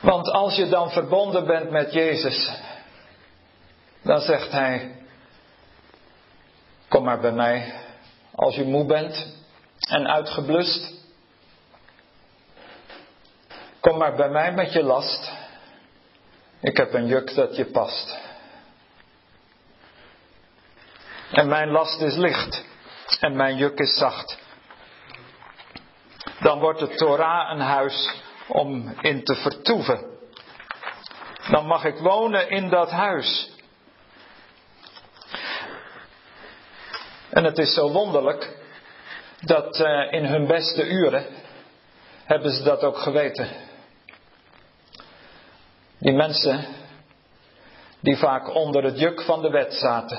Want 0.00 0.30
als 0.30 0.56
je 0.56 0.68
dan 0.68 0.90
verbonden 0.90 1.46
bent 1.46 1.70
met 1.70 1.92
Jezus, 1.92 2.50
dan 4.02 4.20
zegt 4.20 4.50
Hij, 4.50 4.99
Kom 6.90 7.04
maar 7.04 7.20
bij 7.20 7.32
mij 7.32 7.74
als 8.34 8.54
je 8.54 8.64
moe 8.64 8.84
bent 8.84 9.26
en 9.88 10.08
uitgeblust. 10.08 10.92
Kom 13.80 13.98
maar 13.98 14.14
bij 14.14 14.28
mij 14.28 14.52
met 14.52 14.72
je 14.72 14.82
last. 14.82 15.32
Ik 16.60 16.76
heb 16.76 16.94
een 16.94 17.06
juk 17.06 17.34
dat 17.34 17.56
je 17.56 17.64
past. 17.64 18.18
En 21.32 21.48
mijn 21.48 21.70
last 21.70 22.00
is 22.00 22.16
licht 22.16 22.64
en 23.20 23.36
mijn 23.36 23.56
juk 23.56 23.78
is 23.78 23.98
zacht. 23.98 24.38
dan 26.40 26.58
wordt 26.58 26.80
de 26.80 26.94
Torah 26.94 27.50
een 27.52 27.60
huis 27.60 28.10
om 28.46 28.94
in 29.00 29.24
te 29.24 29.34
vertoeven. 29.34 30.04
Dan 31.50 31.66
mag 31.66 31.84
ik 31.84 31.98
wonen 31.98 32.50
in 32.50 32.68
dat 32.68 32.90
huis. 32.90 33.50
En 37.30 37.44
het 37.44 37.58
is 37.58 37.74
zo 37.74 37.90
wonderlijk 37.92 38.56
dat 39.40 39.80
uh, 39.80 40.12
in 40.12 40.24
hun 40.24 40.46
beste 40.46 40.88
uren 40.88 41.26
hebben 42.24 42.52
ze 42.52 42.62
dat 42.62 42.82
ook 42.82 42.98
geweten. 42.98 43.48
Die 45.98 46.12
mensen 46.12 46.64
die 48.00 48.16
vaak 48.16 48.54
onder 48.54 48.84
het 48.84 48.98
juk 48.98 49.22
van 49.22 49.42
de 49.42 49.50
wet 49.50 49.74
zaten. 49.74 50.18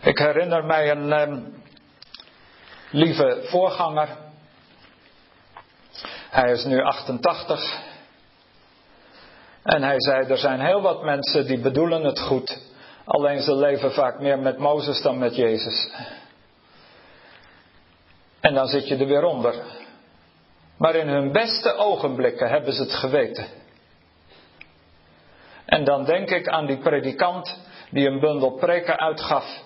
Ik 0.00 0.18
herinner 0.18 0.64
mij 0.64 0.90
een 0.90 1.12
um, 1.12 1.62
lieve 2.90 3.40
voorganger. 3.44 4.08
Hij 6.30 6.52
is 6.52 6.64
nu 6.64 6.82
88. 6.82 7.78
En 9.62 9.82
hij 9.82 10.00
zei: 10.00 10.26
Er 10.26 10.38
zijn 10.38 10.60
heel 10.60 10.80
wat 10.80 11.02
mensen 11.02 11.46
die 11.46 11.58
bedoelen 11.58 12.04
het 12.04 12.20
goed. 12.20 12.69
Alleen 13.10 13.40
ze 13.42 13.56
leven 13.56 13.92
vaak 13.92 14.20
meer 14.20 14.38
met 14.38 14.58
Mozes 14.58 15.02
dan 15.02 15.18
met 15.18 15.36
Jezus. 15.36 15.90
En 18.40 18.54
dan 18.54 18.66
zit 18.66 18.88
je 18.88 18.96
er 18.96 19.06
weer 19.06 19.24
onder. 19.24 19.54
Maar 20.76 20.94
in 20.94 21.08
hun 21.08 21.32
beste 21.32 21.74
ogenblikken 21.74 22.48
hebben 22.48 22.72
ze 22.72 22.82
het 22.82 22.92
geweten. 22.92 23.46
En 25.64 25.84
dan 25.84 26.04
denk 26.04 26.30
ik 26.30 26.48
aan 26.48 26.66
die 26.66 26.78
predikant 26.78 27.58
die 27.90 28.06
een 28.06 28.20
bundel 28.20 28.50
preken 28.50 28.98
uitgaf. 28.98 29.62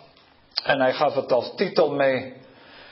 En 0.64 0.80
hij 0.80 0.92
gaf 0.92 1.14
het 1.14 1.32
als 1.32 1.54
titel 1.56 1.90
mee. 1.90 2.34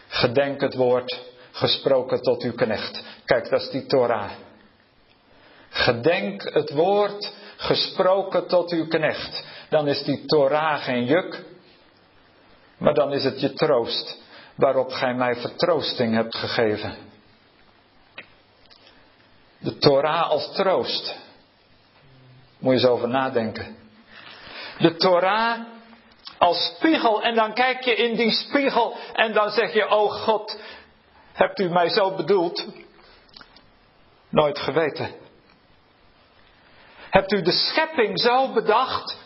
Gedenk 0.09 0.61
het 0.61 0.75
woord 0.75 1.21
gesproken 1.53 2.23
tot 2.23 2.43
uw 2.43 2.55
knecht. 2.55 3.03
Kijk, 3.25 3.51
dat 3.51 3.61
is 3.61 3.71
die 3.71 3.87
Torah. 3.87 4.31
Gedenk 5.69 6.43
het 6.43 6.71
woord 6.71 7.33
gesproken 7.57 8.47
tot 8.47 8.71
uw 8.71 8.87
knecht. 8.87 9.51
Dan 9.73 9.89
is 9.89 10.03
die 10.05 10.25
Torah 10.27 10.83
geen 10.85 11.05
juk, 11.05 11.45
maar 12.79 12.95
dan 12.95 13.13
is 13.13 13.25
het 13.25 13.41
je 13.41 13.53
troost 13.53 14.19
waarop 14.55 14.93
gij 14.93 15.15
mij 15.15 15.37
vertroosting 15.37 16.15
hebt 16.15 16.37
gegeven. 16.37 16.97
De 19.59 19.79
Torah 19.79 20.31
als 20.31 20.53
troost. 20.55 21.17
Moet 22.59 22.73
je 22.73 22.79
eens 22.81 22.89
over 22.89 23.09
nadenken. 23.09 23.77
De 24.79 24.97
Torah 24.97 25.61
als 26.39 26.75
spiegel 26.77 27.23
en 27.23 27.35
dan 27.35 27.55
kijk 27.55 27.85
je 27.85 27.95
in 27.95 28.17
die 28.17 28.31
spiegel 28.31 28.97
en 29.13 29.33
dan 29.33 29.51
zeg 29.51 29.73
je, 29.73 29.91
oh 29.91 30.13
God, 30.13 30.61
hebt 31.33 31.61
u 31.61 31.69
mij 31.69 31.89
zo 31.89 32.15
bedoeld? 32.15 32.67
Nooit 34.29 34.59
geweten. 34.59 35.15
Hebt 37.11 37.33
u 37.33 37.43
de 37.43 37.53
schepping 37.53 38.21
zo 38.21 38.53
bedacht? 38.53 39.22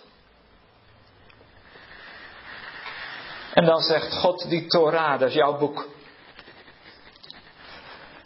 En 3.57 3.65
dan 3.65 3.81
zegt 3.81 4.13
God, 4.13 4.49
die 4.49 4.67
Torah, 4.67 5.19
dat 5.19 5.29
is 5.29 5.35
jouw 5.35 5.59
boek. 5.59 5.89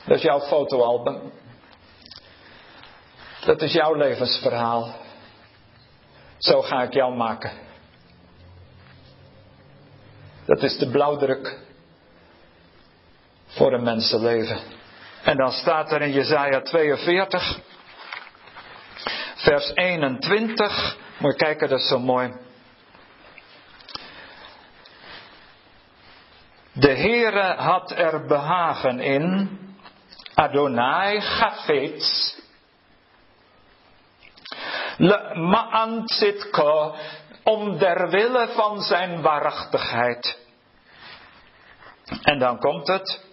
Dat 0.05 0.17
is 0.17 0.23
jouw 0.23 0.41
fotoalbum. 0.41 1.33
Dat 3.45 3.63
is 3.63 3.73
jouw 3.73 3.95
levensverhaal. 3.95 4.95
Zo 6.39 6.63
ga 6.63 6.83
ik 6.83 6.93
jou 6.93 7.17
maken. 7.17 7.51
Dat 10.47 10.63
is 10.63 10.79
de 10.79 10.91
blauwdruk 10.91 11.59
voor 13.47 13.73
een 13.73 13.83
mensenleven. 13.83 14.61
En 15.23 15.37
dan 15.37 15.53
staat 15.53 15.93
er 15.93 16.03
in 16.03 16.13
Jesaja 16.13 16.61
42, 16.61 17.59
vers 19.37 19.71
21. 19.75 20.97
Moet 21.19 21.33
je 21.33 21.45
kijken, 21.45 21.69
dat 21.69 21.79
is 21.79 21.89
zo 21.89 21.99
mooi. 21.99 22.49
De 26.81 26.95
Heere 26.97 27.55
had 27.57 27.91
er 27.91 28.27
behagen 28.27 29.01
in, 29.01 29.59
Adonai 30.35 31.21
Chafetz, 31.21 32.39
Le 34.97 35.35
Ma'an 35.35 36.05
om 37.43 37.79
der 37.79 38.11
wille 38.11 38.49
van 38.49 38.81
zijn 38.81 39.23
waarachtigheid. 39.23 40.39
En 42.23 42.39
dan 42.39 42.59
komt 42.59 42.87
het. 42.87 43.25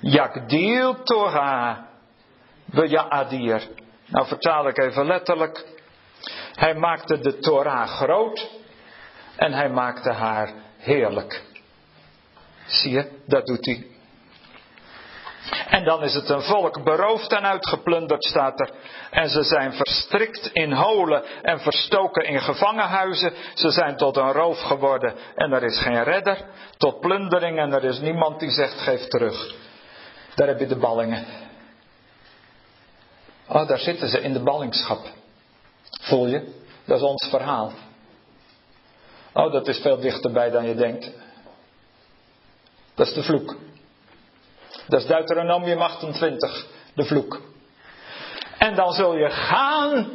Yakdil 0.00 1.02
Torah 1.02 1.78
Adir. 3.08 3.68
Nou 4.06 4.26
vertaal 4.26 4.68
ik 4.68 4.78
even 4.78 5.06
letterlijk. 5.06 5.66
Hij 6.52 6.74
maakte 6.74 7.18
de 7.18 7.38
Torah 7.38 7.88
groot 7.88 8.50
en 9.36 9.52
hij 9.52 9.68
maakte 9.68 10.12
haar 10.12 10.52
heerlijk. 10.78 11.42
Zie 12.68 12.92
je, 12.92 13.10
dat 13.26 13.46
doet 13.46 13.66
hij. 13.66 13.86
En 15.68 15.84
dan 15.84 16.02
is 16.02 16.14
het 16.14 16.28
een 16.28 16.42
volk 16.42 16.84
beroofd 16.84 17.32
en 17.32 17.46
uitgeplunderd, 17.46 18.24
staat 18.24 18.60
er. 18.60 18.70
En 19.10 19.28
ze 19.28 19.42
zijn 19.42 19.72
verstrikt 19.72 20.50
in 20.52 20.72
holen 20.72 21.22
en 21.42 21.60
verstoken 21.60 22.24
in 22.24 22.40
gevangenhuizen. 22.40 23.32
Ze 23.54 23.70
zijn 23.70 23.96
tot 23.96 24.16
een 24.16 24.32
roof 24.32 24.60
geworden 24.60 25.14
en 25.34 25.52
er 25.52 25.62
is 25.62 25.78
geen 25.80 26.02
redder. 26.02 26.44
Tot 26.76 27.00
plundering 27.00 27.58
en 27.58 27.72
er 27.72 27.84
is 27.84 28.00
niemand 28.00 28.40
die 28.40 28.50
zegt 28.50 28.80
geef 28.80 29.08
terug. 29.08 29.54
Daar 30.34 30.48
heb 30.48 30.58
je 30.58 30.66
de 30.66 30.76
ballingen. 30.78 31.26
Oh, 33.48 33.68
daar 33.68 33.78
zitten 33.78 34.08
ze 34.08 34.20
in 34.20 34.32
de 34.32 34.42
ballingschap. 34.42 35.06
Voel 36.00 36.26
je? 36.26 36.52
Dat 36.84 36.96
is 36.96 37.04
ons 37.04 37.28
verhaal. 37.30 37.72
Oh, 39.32 39.52
dat 39.52 39.68
is 39.68 39.78
veel 39.78 40.00
dichterbij 40.00 40.50
dan 40.50 40.66
je 40.66 40.74
denkt. 40.74 41.10
Dat 42.98 43.06
is 43.06 43.14
de 43.14 43.22
vloek. 43.22 43.56
Dat 44.88 45.00
is 45.00 45.06
Deuteronomium 45.06 45.80
28, 45.80 46.66
de 46.94 47.04
vloek. 47.04 47.40
En 48.58 48.74
dan 48.74 48.92
zul 48.92 49.16
je 49.16 49.30
gaan 49.30 50.10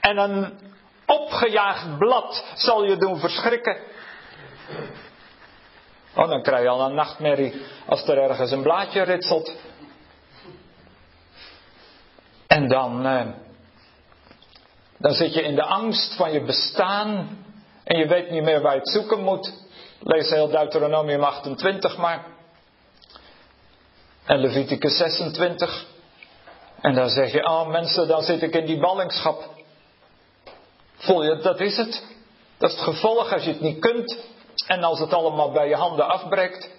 en 0.00 0.18
een 0.18 0.58
opgejaagd 1.06 1.98
blad 1.98 2.44
zal 2.54 2.84
je 2.84 2.96
doen 2.96 3.18
verschrikken. 3.18 3.76
Oh, 6.14 6.28
dan 6.28 6.42
krijg 6.42 6.62
je 6.62 6.68
al 6.68 6.86
een 6.86 6.94
nachtmerrie 6.94 7.62
als 7.86 8.08
er 8.08 8.18
ergens 8.18 8.50
een 8.50 8.62
blaadje 8.62 9.02
ritselt. 9.02 9.56
En 12.46 12.68
dan, 12.68 13.06
eh, 13.06 13.26
dan 14.98 15.12
zit 15.12 15.34
je 15.34 15.42
in 15.42 15.54
de 15.54 15.64
angst 15.64 16.16
van 16.16 16.32
je 16.32 16.44
bestaan 16.44 17.38
en 17.84 17.98
je 17.98 18.06
weet 18.06 18.30
niet 18.30 18.42
meer 18.42 18.60
waar 18.60 18.72
je 18.72 18.78
het 18.78 18.88
zoeken 18.90 19.20
moet. 19.22 19.63
Lees 20.06 20.30
heel 20.30 20.48
Deuteronomium 20.48 21.22
28 21.22 21.96
maar. 21.96 22.24
En 24.24 24.38
Leviticus 24.38 24.96
26. 24.96 25.86
En 26.80 26.94
dan 26.94 27.08
zeg 27.08 27.32
je, 27.32 27.46
oh 27.46 27.68
mensen, 27.68 28.08
dan 28.08 28.22
zit 28.22 28.42
ik 28.42 28.54
in 28.54 28.66
die 28.66 28.78
ballingschap. 28.78 29.48
Voel 30.96 31.22
je, 31.24 31.36
dat 31.36 31.60
is 31.60 31.76
het. 31.76 32.02
Dat 32.58 32.70
is 32.70 32.76
het 32.76 32.84
gevolg 32.84 33.32
als 33.32 33.44
je 33.44 33.50
het 33.50 33.60
niet 33.60 33.80
kunt. 33.80 34.18
En 34.66 34.84
als 34.84 34.98
het 34.98 35.12
allemaal 35.12 35.52
bij 35.52 35.68
je 35.68 35.76
handen 35.76 36.08
afbreekt. 36.08 36.70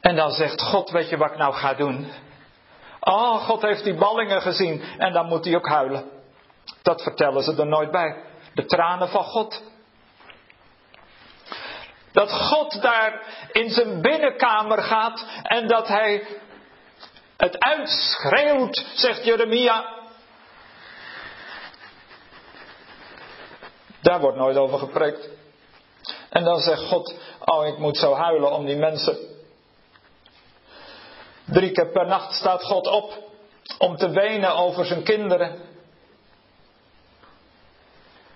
En 0.00 0.16
dan 0.16 0.30
zegt 0.30 0.62
God, 0.62 0.90
weet 0.90 1.08
je 1.08 1.16
wat 1.16 1.30
ik 1.30 1.36
nou 1.36 1.54
ga 1.54 1.74
doen? 1.74 2.12
Oh, 3.00 3.34
God 3.34 3.62
heeft 3.62 3.84
die 3.84 3.94
ballingen 3.94 4.42
gezien 4.42 4.82
en 4.98 5.12
dan 5.12 5.26
moet 5.26 5.44
hij 5.44 5.56
ook 5.56 5.68
huilen. 5.68 6.04
Dat 6.82 7.02
vertellen 7.02 7.42
ze 7.42 7.56
er 7.56 7.66
nooit 7.66 7.90
bij. 7.90 8.16
De 8.54 8.64
tranen 8.64 9.08
van 9.08 9.24
God. 9.24 9.62
Dat 12.14 12.32
God 12.32 12.82
daar 12.82 13.22
in 13.52 13.70
zijn 13.70 14.00
binnenkamer 14.00 14.82
gaat 14.82 15.24
en 15.42 15.66
dat 15.66 15.88
hij 15.88 16.26
het 17.36 17.58
uitschreeuwt, 17.58 18.86
zegt 18.94 19.24
Jeremia. 19.24 20.02
Daar 24.00 24.20
wordt 24.20 24.36
nooit 24.36 24.56
over 24.56 24.78
gepreekt. 24.78 25.28
En 26.28 26.44
dan 26.44 26.58
zegt 26.58 26.82
God, 26.82 27.14
oh 27.44 27.66
ik 27.66 27.78
moet 27.78 27.96
zo 27.96 28.14
huilen 28.14 28.52
om 28.52 28.66
die 28.66 28.76
mensen. 28.76 29.18
Drie 31.44 31.70
keer 31.70 31.90
per 31.90 32.06
nacht 32.06 32.32
staat 32.34 32.62
God 32.62 32.86
op 32.86 33.18
om 33.78 33.96
te 33.96 34.10
wenen 34.10 34.54
over 34.54 34.84
zijn 34.84 35.02
kinderen. 35.02 35.60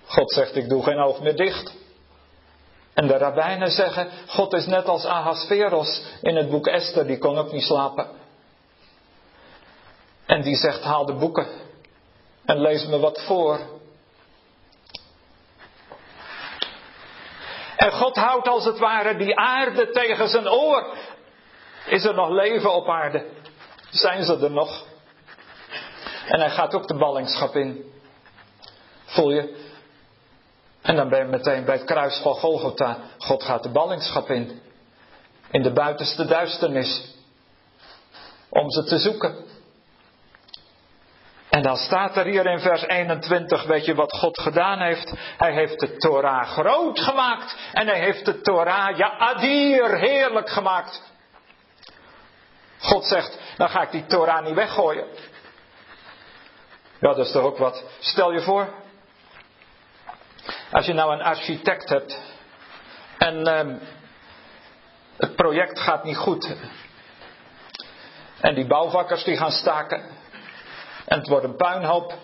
God 0.06 0.32
zegt, 0.32 0.56
ik 0.56 0.68
doe 0.68 0.82
geen 0.82 0.98
oog 0.98 1.20
meer 1.20 1.36
dicht. 1.36 1.77
En 2.98 3.06
de 3.06 3.16
rabbijnen 3.16 3.70
zeggen, 3.70 4.10
God 4.26 4.52
is 4.52 4.66
net 4.66 4.88
als 4.88 5.04
Ahasveros 5.04 6.02
in 6.22 6.36
het 6.36 6.50
boek 6.50 6.66
Esther, 6.66 7.06
die 7.06 7.18
kon 7.18 7.38
ook 7.38 7.52
niet 7.52 7.62
slapen. 7.62 8.06
En 10.26 10.42
die 10.42 10.56
zegt, 10.56 10.82
haal 10.82 11.06
de 11.06 11.14
boeken 11.14 11.46
en 12.44 12.60
lees 12.60 12.86
me 12.86 12.98
wat 12.98 13.22
voor. 13.22 13.58
En 17.76 17.92
God 17.92 18.16
houdt 18.16 18.48
als 18.48 18.64
het 18.64 18.78
ware 18.78 19.16
die 19.16 19.36
aarde 19.36 19.90
tegen 19.90 20.28
zijn 20.28 20.48
oor. 20.48 20.86
Is 21.86 22.04
er 22.04 22.14
nog 22.14 22.28
leven 22.28 22.74
op 22.74 22.88
aarde? 22.88 23.26
Zijn 23.90 24.24
ze 24.24 24.38
er 24.38 24.50
nog? 24.50 24.84
En 26.26 26.40
hij 26.40 26.50
gaat 26.50 26.74
ook 26.74 26.86
de 26.86 26.96
ballingschap 26.96 27.56
in. 27.56 27.92
Voel 29.04 29.30
je? 29.30 29.67
En 30.82 30.96
dan 30.96 31.08
ben 31.08 31.18
je 31.18 31.24
meteen 31.24 31.64
bij 31.64 31.76
het 31.76 31.84
kruis 31.84 32.20
van 32.22 32.34
Golgotha. 32.34 32.98
God 33.18 33.42
gaat 33.42 33.62
de 33.62 33.68
ballingschap 33.68 34.30
in. 34.30 34.60
In 35.50 35.62
de 35.62 35.72
buitenste 35.72 36.24
duisternis. 36.24 37.14
Om 38.48 38.70
ze 38.70 38.84
te 38.84 38.98
zoeken. 38.98 39.46
En 41.48 41.62
dan 41.62 41.76
staat 41.76 42.16
er 42.16 42.24
hier 42.24 42.46
in 42.46 42.58
vers 42.58 42.86
21, 42.86 43.64
weet 43.64 43.84
je 43.84 43.94
wat 43.94 44.12
God 44.12 44.40
gedaan 44.40 44.80
heeft? 44.80 45.12
Hij 45.36 45.52
heeft 45.52 45.80
de 45.80 45.96
Torah 45.96 46.48
groot 46.48 47.00
gemaakt. 47.00 47.56
En 47.72 47.86
hij 47.86 48.00
heeft 48.00 48.24
de 48.24 48.40
Torah, 48.40 48.96
ja, 48.96 49.16
adir, 49.18 49.98
heerlijk 49.98 50.50
gemaakt. 50.50 51.02
God 52.78 53.04
zegt, 53.04 53.38
dan 53.56 53.68
ga 53.68 53.82
ik 53.82 53.90
die 53.90 54.06
Torah 54.06 54.44
niet 54.44 54.54
weggooien. 54.54 55.06
Ja, 57.00 57.14
dat 57.14 57.26
is 57.26 57.32
toch 57.32 57.42
ook 57.42 57.58
wat. 57.58 57.84
Stel 57.98 58.32
je 58.32 58.40
voor, 58.40 58.68
als 60.70 60.86
je 60.86 60.92
nou 60.92 61.12
een 61.12 61.22
architect 61.22 61.88
hebt 61.88 62.18
en 63.18 63.46
ehm, 63.46 63.76
het 65.16 65.36
project 65.36 65.80
gaat 65.80 66.04
niet 66.04 66.16
goed. 66.16 66.56
En 68.40 68.54
die 68.54 68.66
bouwvakkers 68.66 69.24
die 69.24 69.36
gaan 69.36 69.50
staken. 69.50 70.02
En 71.06 71.18
het 71.18 71.28
wordt 71.28 71.44
een 71.44 71.56
puinhoop. 71.56 72.14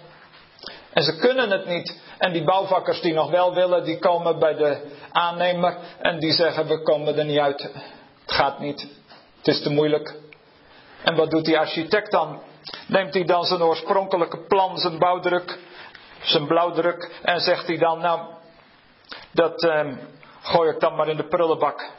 En 0.93 1.03
ze 1.03 1.17
kunnen 1.17 1.51
het 1.51 1.67
niet. 1.67 2.01
En 2.19 2.33
die 2.33 2.45
bouwvakkers 2.45 3.01
die 3.01 3.13
nog 3.13 3.31
wel 3.31 3.55
willen, 3.55 3.85
die 3.85 3.99
komen 3.99 4.39
bij 4.39 4.55
de 4.55 4.91
aannemer 5.13 5.77
en 6.01 6.19
die 6.19 6.33
zeggen 6.33 6.67
we 6.67 6.83
komen 6.83 7.19
er 7.19 7.25
niet 7.25 7.39
uit. 7.39 7.63
Het 7.63 8.33
gaat 8.33 8.59
niet. 8.59 8.81
Het 9.37 9.47
is 9.47 9.63
te 9.63 9.71
moeilijk. 9.71 10.15
En 11.03 11.17
wat 11.17 11.31
doet 11.31 11.45
die 11.45 11.59
architect 11.59 12.11
dan? 12.11 12.43
Neemt 12.87 13.15
hij 13.15 13.25
dan 13.25 13.45
zijn 13.45 13.63
oorspronkelijke 13.63 14.47
plan, 14.47 14.79
zijn 14.79 14.99
bouwdruk, 14.99 15.59
zijn 16.23 16.47
blauwdruk 16.47 17.11
en 17.23 17.41
zegt 17.41 17.67
hij 17.67 17.79
dan, 17.79 17.99
nou, 17.99 18.34
dat 19.35 19.63
eh, 19.63 19.87
gooi 20.43 20.71
ik 20.71 20.81
dan 20.81 20.95
maar 20.95 21.09
in 21.09 21.17
de 21.17 21.29
prullenbak. 21.29 21.91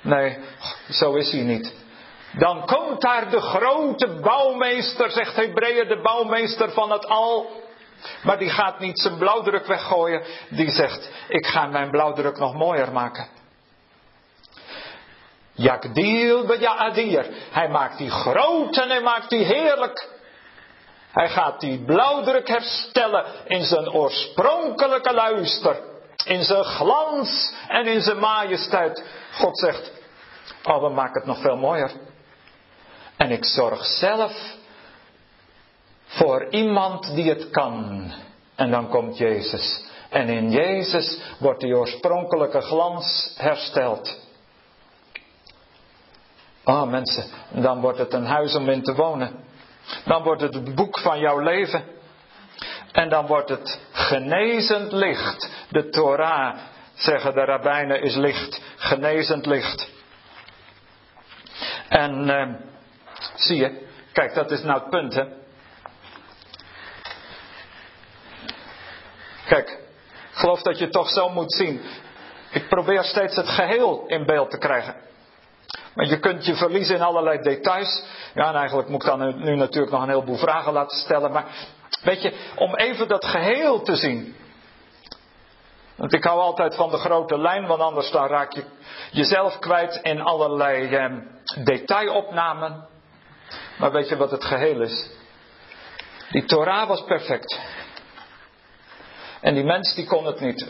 Nee, 0.00 0.38
zo 0.90 1.14
is 1.14 1.30
hij 1.30 1.42
niet. 1.42 1.74
Dan 2.32 2.66
komt 2.66 3.00
daar 3.00 3.30
de 3.30 3.40
grote 3.40 4.18
bouwmeester, 4.20 5.10
zegt 5.10 5.36
Hebreeën, 5.36 5.88
de 5.88 6.00
bouwmeester 6.00 6.70
van 6.70 6.90
het 6.90 7.06
al. 7.06 7.50
Maar 8.22 8.38
die 8.38 8.50
gaat 8.50 8.78
niet 8.78 9.00
zijn 9.00 9.18
blauwdruk 9.18 9.66
weggooien. 9.66 10.22
Die 10.48 10.70
zegt, 10.70 11.10
ik 11.28 11.46
ga 11.46 11.66
mijn 11.66 11.90
blauwdruk 11.90 12.38
nog 12.38 12.54
mooier 12.54 12.92
maken. 12.92 13.28
Jakdiel 15.52 16.54
ja 16.60 16.74
adir. 16.76 17.26
Hij 17.50 17.68
maakt 17.68 17.98
die 17.98 18.10
groot 18.10 18.76
en 18.76 18.88
hij 18.88 19.00
maakt 19.00 19.30
die 19.30 19.44
heerlijk. 19.44 20.08
Hij 21.18 21.28
gaat 21.28 21.60
die 21.60 21.84
blauwdruk 21.84 22.48
herstellen 22.48 23.24
in 23.44 23.64
zijn 23.64 23.90
oorspronkelijke 23.90 25.14
luister. 25.14 25.80
In 26.24 26.44
zijn 26.44 26.64
glans 26.64 27.54
en 27.68 27.86
in 27.86 28.00
zijn 28.00 28.18
majesteit. 28.18 29.04
God 29.32 29.58
zegt, 29.58 29.92
oh 30.62 30.82
we 30.82 30.88
maken 30.88 31.14
het 31.14 31.26
nog 31.26 31.40
veel 31.40 31.56
mooier. 31.56 31.90
En 33.16 33.30
ik 33.30 33.44
zorg 33.44 33.84
zelf 33.84 34.32
voor 36.06 36.46
iemand 36.50 37.14
die 37.14 37.28
het 37.28 37.50
kan. 37.50 38.10
En 38.54 38.70
dan 38.70 38.88
komt 38.88 39.18
Jezus. 39.18 39.84
En 40.08 40.28
in 40.28 40.50
Jezus 40.50 41.20
wordt 41.38 41.60
die 41.60 41.76
oorspronkelijke 41.76 42.60
glans 42.60 43.34
hersteld. 43.36 44.18
Ah 46.64 46.82
oh, 46.82 46.90
mensen, 46.90 47.24
dan 47.50 47.80
wordt 47.80 47.98
het 47.98 48.12
een 48.12 48.26
huis 48.26 48.54
om 48.54 48.68
in 48.68 48.82
te 48.82 48.94
wonen. 48.94 49.46
Dan 50.04 50.22
wordt 50.22 50.42
het 50.42 50.54
het 50.54 50.74
boek 50.74 50.98
van 50.98 51.18
jouw 51.18 51.38
leven. 51.38 51.84
En 52.92 53.08
dan 53.08 53.26
wordt 53.26 53.48
het 53.48 53.80
genezend 53.92 54.92
licht. 54.92 55.50
De 55.70 55.88
Torah, 55.88 56.56
zeggen 56.94 57.34
de 57.34 57.44
rabbijnen, 57.44 58.02
is 58.02 58.14
licht. 58.14 58.60
Genezend 58.76 59.46
licht. 59.46 59.90
En 61.88 62.28
uh, 62.28 62.54
zie 63.34 63.56
je, 63.56 63.86
kijk, 64.12 64.34
dat 64.34 64.50
is 64.50 64.62
nou 64.62 64.80
het 64.80 64.90
punt, 64.90 65.14
hè. 65.14 65.24
Kijk, 69.46 69.68
ik 70.30 70.44
geloof 70.44 70.62
dat 70.62 70.78
je 70.78 70.84
het 70.84 70.92
toch 70.92 71.10
zo 71.10 71.28
moet 71.28 71.52
zien. 71.52 71.82
Ik 72.50 72.68
probeer 72.68 73.04
steeds 73.04 73.36
het 73.36 73.48
geheel 73.48 74.04
in 74.06 74.26
beeld 74.26 74.50
te 74.50 74.58
krijgen. 74.58 74.94
Maar 75.98 76.06
je 76.06 76.18
kunt 76.18 76.46
je 76.46 76.54
verliezen 76.54 76.94
in 76.94 77.02
allerlei 77.02 77.42
details. 77.42 78.04
Ja, 78.34 78.48
en 78.48 78.54
eigenlijk 78.54 78.88
moet 78.88 79.02
ik 79.02 79.08
dan 79.08 79.44
nu 79.44 79.56
natuurlijk 79.56 79.92
nog 79.92 80.02
een 80.02 80.08
heleboel 80.08 80.36
vragen 80.36 80.72
laten 80.72 80.98
stellen. 80.98 81.32
Maar 81.32 81.44
weet 82.02 82.22
je, 82.22 82.52
om 82.56 82.76
even 82.76 83.08
dat 83.08 83.24
geheel 83.24 83.82
te 83.82 83.96
zien. 83.96 84.36
Want 85.96 86.12
ik 86.14 86.24
hou 86.24 86.40
altijd 86.40 86.74
van 86.74 86.90
de 86.90 86.96
grote 86.96 87.38
lijn, 87.38 87.66
want 87.66 87.80
anders 87.80 88.10
dan 88.10 88.26
raak 88.26 88.52
je 88.52 88.64
jezelf 89.10 89.58
kwijt 89.58 90.00
in 90.02 90.20
allerlei 90.20 90.88
eh, 90.88 91.16
detailopnamen. 91.64 92.88
Maar 93.78 93.92
weet 93.92 94.08
je 94.08 94.16
wat 94.16 94.30
het 94.30 94.44
geheel 94.44 94.80
is? 94.80 95.10
Die 96.30 96.44
Torah 96.44 96.88
was 96.88 97.04
perfect. 97.04 97.60
En 99.40 99.54
die 99.54 99.64
mens 99.64 99.94
die 99.94 100.06
kon 100.06 100.26
het 100.26 100.40
niet. 100.40 100.68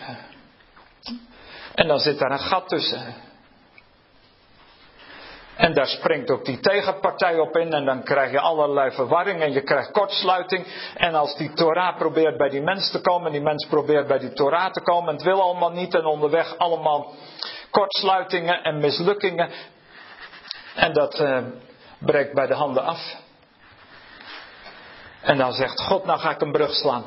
En 1.74 1.88
dan 1.88 1.98
zit 1.98 2.18
daar 2.18 2.30
een 2.30 2.38
gat 2.38 2.68
tussen. 2.68 3.26
En 5.58 5.74
daar 5.74 5.86
springt 5.86 6.30
ook 6.30 6.44
die 6.44 6.60
tegenpartij 6.60 7.38
op 7.38 7.56
in 7.56 7.72
en 7.72 7.84
dan 7.84 8.02
krijg 8.02 8.30
je 8.30 8.40
allerlei 8.40 8.90
verwarring 8.90 9.42
en 9.42 9.52
je 9.52 9.62
krijgt 9.62 9.90
kortsluiting. 9.90 10.66
En 10.94 11.14
als 11.14 11.36
die 11.36 11.52
Torah 11.52 11.96
probeert 11.96 12.36
bij 12.36 12.48
die 12.48 12.62
mens 12.62 12.90
te 12.90 13.00
komen, 13.00 13.26
en 13.26 13.32
die 13.32 13.42
mens 13.42 13.66
probeert 13.66 14.06
bij 14.06 14.18
die 14.18 14.32
Torah 14.32 14.70
te 14.70 14.80
komen, 14.80 15.08
en 15.08 15.14
het 15.14 15.24
wil 15.24 15.42
allemaal 15.42 15.70
niet 15.70 15.94
en 15.94 16.04
onderweg 16.04 16.58
allemaal 16.58 17.14
kortsluitingen 17.70 18.62
en 18.62 18.78
mislukkingen. 18.78 19.50
En 20.74 20.92
dat 20.92 21.20
uh, 21.20 21.38
breekt 21.98 22.34
bij 22.34 22.46
de 22.46 22.54
handen 22.54 22.84
af. 22.84 23.16
En 25.20 25.38
dan 25.38 25.52
zegt 25.52 25.80
God, 25.80 26.04
nou 26.04 26.18
ga 26.18 26.30
ik 26.30 26.40
een 26.40 26.52
brug 26.52 26.74
slaan. 26.74 27.04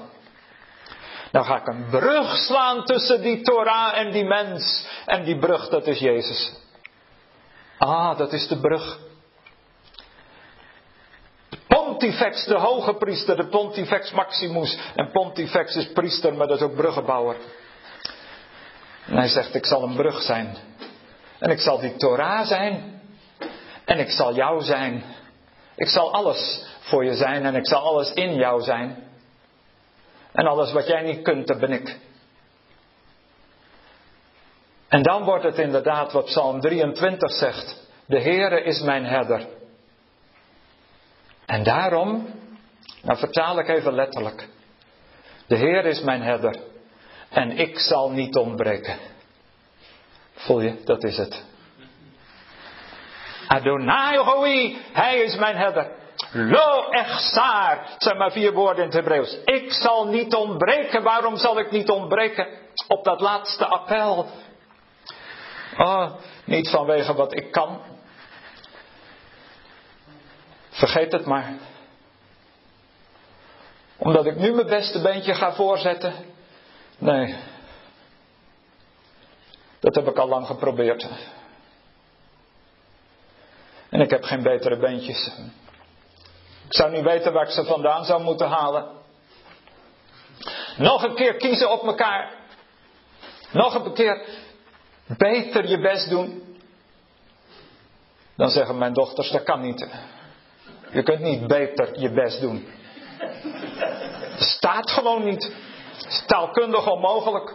Nou 1.32 1.46
ga 1.46 1.58
ik 1.58 1.68
een 1.68 1.86
brug 1.90 2.36
slaan 2.36 2.84
tussen 2.84 3.22
die 3.22 3.42
Torah 3.42 3.98
en 3.98 4.12
die 4.12 4.26
mens. 4.26 4.88
En 5.06 5.24
die 5.24 5.40
brug, 5.40 5.70
dat 5.70 5.88
is 5.88 6.00
Jezus. 6.00 6.61
Ah, 7.82 8.18
dat 8.18 8.34
is 8.34 8.48
de 8.48 8.60
brug. 8.60 9.00
Pontifex, 11.68 12.46
de 12.46 12.58
hoge 12.58 12.94
priester, 12.94 13.36
de 13.36 13.48
Pontifex 13.48 14.12
Maximus. 14.12 14.78
En 14.96 15.12
Pontifex 15.12 15.76
is 15.76 15.92
priester, 15.92 16.34
maar 16.34 16.48
dat 16.48 16.58
is 16.58 16.64
ook 16.64 16.76
bruggenbouwer. 16.76 17.36
En 19.06 19.18
hij 19.18 19.28
zegt, 19.28 19.56
ik 19.56 19.66
zal 19.66 19.84
een 19.84 19.96
brug 19.96 20.22
zijn. 20.22 20.58
En 21.40 21.50
ik 21.50 21.60
zal 21.60 21.80
die 21.80 21.96
Torah 21.96 22.46
zijn. 22.46 23.02
En 23.86 24.00
ik 24.00 24.10
zal 24.10 24.36
jou 24.36 24.62
zijn. 24.62 25.04
Ik 25.76 25.88
zal 25.88 26.14
alles 26.14 26.66
voor 26.80 27.06
je 27.06 27.16
zijn 27.16 27.46
en 27.46 27.56
ik 27.56 27.68
zal 27.68 27.82
alles 27.82 28.14
in 28.14 28.36
jou 28.36 28.62
zijn. 28.62 29.04
En 30.32 30.48
alles 30.48 30.72
wat 30.72 30.88
jij 30.88 31.02
niet 31.02 31.22
kunt, 31.22 31.48
dat 31.48 31.60
ben 31.60 31.72
ik. 31.72 32.00
En 34.92 35.04
dan 35.04 35.24
wordt 35.24 35.44
het 35.44 35.58
inderdaad 35.58 36.12
wat 36.12 36.26
Psalm 36.26 36.60
23 36.60 37.32
zegt. 37.32 37.88
De 38.06 38.22
Heere 38.22 38.64
is 38.64 38.82
mijn 38.82 39.06
herder. 39.06 39.48
En 41.46 41.64
daarom, 41.64 42.28
nou 43.02 43.18
vertaal 43.18 43.60
ik 43.60 43.68
even 43.68 43.94
letterlijk. 43.94 44.48
De 45.48 45.56
Heer 45.56 45.86
is 45.86 46.02
mijn 46.02 46.22
herder. 46.22 46.56
En 47.30 47.52
ik 47.52 47.80
zal 47.80 48.10
niet 48.10 48.36
ontbreken. 48.36 48.98
Voel 50.34 50.62
je, 50.62 50.82
dat 50.84 51.04
is 51.04 51.18
het. 51.18 51.44
Adonai 53.48 54.18
Hoi, 54.18 54.78
hij 54.92 55.20
is 55.20 55.36
mijn 55.36 55.56
herder. 55.56 55.92
Lo 56.32 56.90
echsaar, 56.90 57.96
zijn 57.98 58.18
maar 58.18 58.32
vier 58.32 58.54
woorden 58.54 58.84
in 58.84 58.90
het 58.90 58.94
Hebreeuws. 58.94 59.38
Ik 59.46 59.74
zal 59.74 60.08
niet 60.08 60.34
ontbreken. 60.34 61.04
Waarom 61.04 61.38
zal 61.38 61.60
ik 61.60 61.72
niet 61.72 61.90
ontbreken? 61.90 62.48
Op 62.88 63.04
dat 63.04 63.22
laatste 63.22 63.66
appel 63.66 64.30
Oh, 65.78 66.12
niet 66.46 66.70
vanwege 66.70 67.14
wat 67.14 67.36
ik 67.36 67.52
kan. 67.52 67.82
Vergeet 70.70 71.12
het 71.12 71.26
maar. 71.26 71.54
Omdat 73.98 74.26
ik 74.26 74.36
nu 74.36 74.54
mijn 74.54 74.68
beste 74.68 75.02
beentje 75.02 75.34
ga 75.34 75.54
voorzetten. 75.54 76.14
Nee. 76.98 77.36
Dat 79.80 79.96
heb 79.96 80.08
ik 80.08 80.18
al 80.18 80.28
lang 80.28 80.46
geprobeerd. 80.46 81.08
En 83.90 84.02
ik 84.02 84.10
heb 84.10 84.24
geen 84.24 84.44
betere 84.44 84.78
beentjes. 84.78 85.32
Ik 86.66 86.78
zou 86.78 86.92
niet 86.92 87.04
weten 87.04 87.34
waar 87.34 87.46
ik 87.46 87.52
ze 87.52 87.66
vandaan 87.66 88.06
zou 88.06 88.24
moeten 88.24 88.48
halen. 88.48 88.86
Nog 90.78 91.04
een 91.04 91.16
keer 91.16 91.36
kiezen 91.36 91.72
op 91.72 91.84
elkaar. 91.84 92.34
Nog 93.52 93.74
een 93.74 93.94
keer 93.94 94.22
beter 95.18 95.68
je 95.68 95.80
best 95.80 96.10
doen. 96.10 96.44
Dan 98.36 98.50
zeggen 98.50 98.78
mijn 98.78 98.94
dochters, 98.94 99.32
dat 99.32 99.44
kan 99.44 99.62
niet. 99.62 99.88
Je 100.92 101.04
kunt 101.04 101.20
niet 101.20 101.48
beter 101.48 102.00
je 102.00 102.12
best 102.12 102.42
doen. 102.42 102.68
Staat 104.38 104.92
gewoon 104.92 105.24
niet. 105.24 105.52
Is 106.08 106.24
taalkundig 106.26 106.88
onmogelijk. 106.88 107.54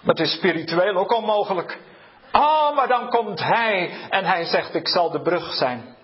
Maar 0.00 0.14
het 0.14 0.20
is 0.20 0.32
spiritueel 0.32 0.96
ook 0.96 1.16
onmogelijk. 1.16 1.78
Oh, 2.32 2.74
maar 2.76 2.88
dan 2.88 3.08
komt 3.08 3.40
hij 3.40 3.90
en 4.08 4.24
hij 4.24 4.44
zegt: 4.44 4.74
Ik 4.74 4.88
zal 4.88 5.10
de 5.10 5.20
brug 5.20 5.52
zijn. 5.52 5.96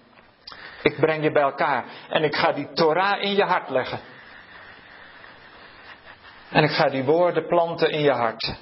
Ik 0.82 0.96
breng 1.00 1.22
je 1.22 1.32
bij 1.32 1.42
elkaar 1.42 1.84
en 2.08 2.24
ik 2.24 2.34
ga 2.34 2.52
die 2.52 2.72
Torah 2.72 3.22
in 3.22 3.34
je 3.34 3.44
hart 3.44 3.68
leggen. 3.68 4.00
En 6.50 6.64
ik 6.64 6.70
ga 6.70 6.88
die 6.88 7.04
woorden 7.04 7.46
planten 7.46 7.90
in 7.90 8.00
je 8.00 8.12
hart. 8.12 8.56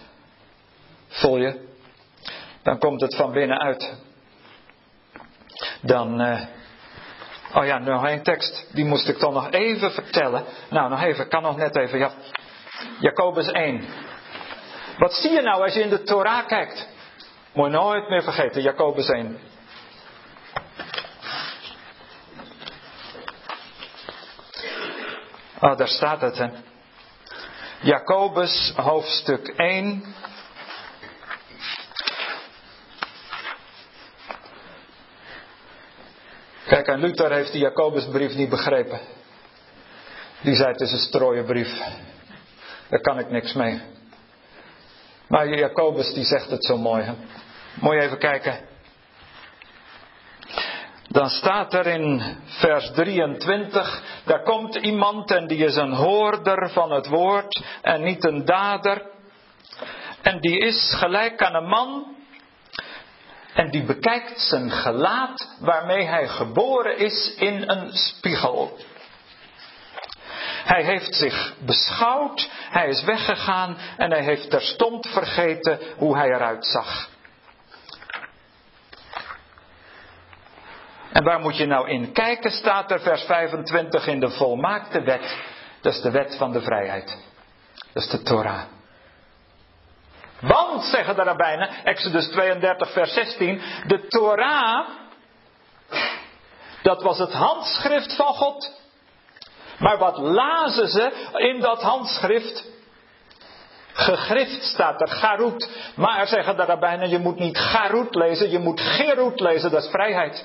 Voel 1.16 1.36
je? 1.36 1.64
Dan 2.62 2.78
komt 2.78 3.00
het 3.00 3.16
van 3.16 3.32
binnenuit. 3.32 3.94
Dan. 5.80 6.20
Uh, 6.20 6.40
oh 7.54 7.64
ja, 7.64 7.78
nog 7.78 8.06
één 8.06 8.22
tekst. 8.22 8.68
Die 8.72 8.84
moest 8.84 9.08
ik 9.08 9.18
dan 9.18 9.32
nog 9.32 9.50
even 9.50 9.90
vertellen. 9.90 10.44
Nou, 10.70 10.90
nog 10.90 11.02
even. 11.02 11.28
Kan 11.28 11.42
nog 11.42 11.56
net 11.56 11.76
even. 11.76 11.98
Ja. 11.98 12.10
Jacobus 13.00 13.50
1. 13.50 13.84
Wat 14.98 15.12
zie 15.12 15.30
je 15.30 15.40
nou 15.40 15.62
als 15.62 15.74
je 15.74 15.82
in 15.82 15.88
de 15.88 16.02
Torah 16.02 16.46
kijkt? 16.46 16.88
Moet 17.52 17.66
je 17.66 17.72
nooit 17.72 18.08
meer 18.08 18.22
vergeten. 18.22 18.62
Jacobus 18.62 19.08
1. 19.08 19.38
Oh, 25.60 25.76
daar 25.76 25.88
staat 25.88 26.20
het, 26.20 26.38
hè. 26.38 26.48
Jacobus 27.80 28.72
hoofdstuk 28.76 29.48
1. 29.48 30.14
Kijk, 36.86 36.98
en 36.98 37.04
Luther 37.04 37.32
heeft 37.32 37.52
die 37.52 37.60
Jacobusbrief 37.60 38.34
niet 38.34 38.48
begrepen. 38.48 39.00
Die 40.40 40.54
zei 40.54 40.68
het 40.68 40.80
is 40.80 40.92
een 40.92 40.98
strooienbrief. 40.98 41.80
Daar 42.88 43.00
kan 43.00 43.18
ik 43.18 43.30
niks 43.30 43.52
mee. 43.52 43.82
Maar 45.28 45.48
Jacobus 45.48 46.14
die 46.14 46.24
zegt 46.24 46.50
het 46.50 46.64
zo 46.64 46.76
mooi. 46.76 47.02
Hè? 47.02 47.12
Moet 47.80 47.94
je 47.94 48.00
even 48.00 48.18
kijken. 48.18 48.58
Dan 51.08 51.28
staat 51.28 51.74
er 51.74 51.86
in 51.86 52.22
vers 52.44 52.90
23, 52.90 54.02
daar 54.24 54.42
komt 54.42 54.74
iemand 54.74 55.30
en 55.30 55.46
die 55.46 55.64
is 55.64 55.76
een 55.76 55.92
hoorder 55.92 56.70
van 56.70 56.90
het 56.92 57.06
woord 57.06 57.62
en 57.82 58.02
niet 58.02 58.24
een 58.24 58.44
dader. 58.44 59.02
En 60.22 60.40
die 60.40 60.58
is 60.58 60.94
gelijk 60.98 61.42
aan 61.42 61.54
een 61.54 61.68
man 61.68 62.15
en 63.56 63.70
die 63.70 63.84
bekijkt 63.84 64.40
zijn 64.40 64.70
gelaat 64.70 65.56
waarmee 65.60 66.04
hij 66.04 66.28
geboren 66.28 66.98
is 66.98 67.34
in 67.36 67.70
een 67.70 67.92
spiegel. 67.92 68.78
Hij 70.64 70.82
heeft 70.84 71.14
zich 71.14 71.54
beschouwd, 71.58 72.50
hij 72.70 72.88
is 72.88 73.04
weggegaan 73.04 73.76
en 73.96 74.10
hij 74.10 74.22
heeft 74.22 74.50
terstond 74.50 75.08
vergeten 75.08 75.78
hoe 75.96 76.16
hij 76.16 76.26
eruit 76.26 76.66
zag. 76.66 77.08
En 81.12 81.24
waar 81.24 81.40
moet 81.40 81.56
je 81.56 81.66
nou 81.66 81.88
in 81.88 82.12
kijken, 82.12 82.50
staat 82.50 82.90
er 82.90 83.00
vers 83.00 83.22
25 83.22 84.06
in 84.06 84.20
de 84.20 84.30
volmaakte 84.30 85.02
wet. 85.02 85.36
Dat 85.80 85.94
is 85.94 86.00
de 86.00 86.10
wet 86.10 86.36
van 86.36 86.52
de 86.52 86.60
vrijheid. 86.60 87.18
Dat 87.92 88.02
is 88.02 88.10
de 88.10 88.22
Torah. 88.22 88.75
Want, 90.40 90.84
zeggen 90.84 91.16
de 91.16 91.22
rabbijnen, 91.22 91.68
Exodus 91.84 92.28
32, 92.28 92.92
vers 92.92 93.12
16, 93.12 93.62
de 93.86 94.06
Torah, 94.08 94.88
dat 96.82 97.02
was 97.02 97.18
het 97.18 97.32
handschrift 97.32 98.16
van 98.16 98.34
God. 98.34 98.84
Maar 99.78 99.98
wat 99.98 100.18
lazen 100.18 100.88
ze 100.88 101.28
in 101.34 101.60
dat 101.60 101.82
handschrift? 101.82 102.64
Gegrift 103.92 104.62
staat 104.62 105.00
er, 105.00 105.08
Garut. 105.08 105.68
Maar 105.96 106.26
zeggen 106.26 106.56
de 106.56 106.64
rabbijnen, 106.64 107.08
je 107.08 107.18
moet 107.18 107.38
niet 107.38 107.58
Garut 107.58 108.14
lezen, 108.14 108.50
je 108.50 108.58
moet 108.58 108.80
Gerut 108.80 109.40
lezen, 109.40 109.70
dat 109.70 109.84
is 109.84 109.90
vrijheid. 109.90 110.44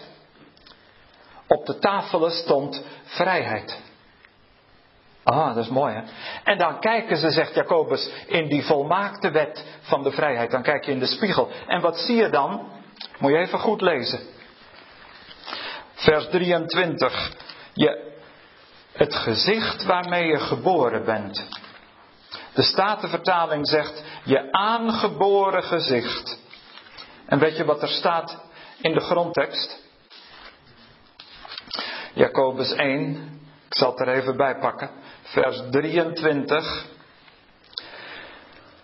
Op 1.47 1.65
de 1.65 1.79
tafelen 1.79 2.31
stond 2.31 2.83
vrijheid. 3.03 3.79
Ah, 5.31 5.55
dat 5.55 5.63
is 5.63 5.69
mooi 5.69 5.93
hè. 5.93 6.01
En 6.43 6.57
dan 6.57 6.79
kijken 6.79 7.17
ze, 7.17 7.31
zegt 7.31 7.53
Jacobus, 7.53 8.11
in 8.27 8.47
die 8.47 8.63
volmaakte 8.63 9.31
wet 9.31 9.65
van 9.81 10.03
de 10.03 10.11
vrijheid. 10.11 10.51
Dan 10.51 10.63
kijk 10.63 10.83
je 10.83 10.91
in 10.91 10.99
de 10.99 11.05
spiegel. 11.05 11.49
En 11.67 11.81
wat 11.81 11.97
zie 11.97 12.15
je 12.15 12.29
dan? 12.29 12.69
Moet 13.19 13.31
je 13.31 13.37
even 13.37 13.59
goed 13.59 13.81
lezen. 13.81 14.19
Vers 15.93 16.27
23. 16.29 17.31
Je, 17.73 18.13
het 18.93 19.15
gezicht 19.15 19.83
waarmee 19.83 20.27
je 20.27 20.39
geboren 20.39 21.05
bent. 21.05 21.45
De 22.53 22.61
Statenvertaling 22.61 23.67
zegt 23.67 24.03
je 24.23 24.51
aangeboren 24.51 25.63
gezicht. 25.63 26.39
En 27.25 27.39
weet 27.39 27.57
je 27.57 27.65
wat 27.65 27.81
er 27.81 27.87
staat 27.87 28.37
in 28.81 28.93
de 28.93 28.99
grondtekst? 28.99 29.79
Jacobus 32.13 32.73
1, 32.73 33.15
ik 33.67 33.75
zal 33.75 33.91
het 33.91 33.99
er 33.99 34.09
even 34.09 34.37
bij 34.37 34.59
pakken, 34.59 34.89
vers 35.31 35.61
23. 35.71 36.85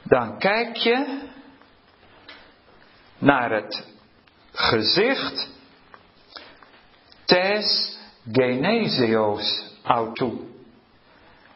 Dan 0.03 0.39
kijk 0.39 0.75
je 0.75 1.19
naar 3.17 3.51
het 3.51 3.87
gezicht 4.51 5.49
tes 7.25 7.97
geneseos 8.31 9.75
autou. 9.83 10.39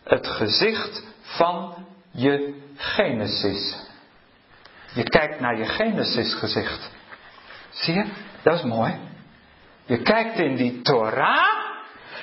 Het 0.03 0.27
gezicht 0.27 1.03
van 1.21 1.85
je 2.11 2.53
Genesis. 2.75 3.89
Je 4.93 5.03
kijkt 5.03 5.39
naar 5.39 5.57
je 5.57 5.65
Genesis 5.65 6.33
gezicht. 6.33 6.91
Zie 7.69 7.93
je? 7.93 8.05
Dat 8.43 8.53
is 8.55 8.63
mooi. 8.63 8.99
Je 9.85 10.01
kijkt 10.01 10.39
in 10.39 10.55
die 10.55 10.81
Torah 10.81 11.60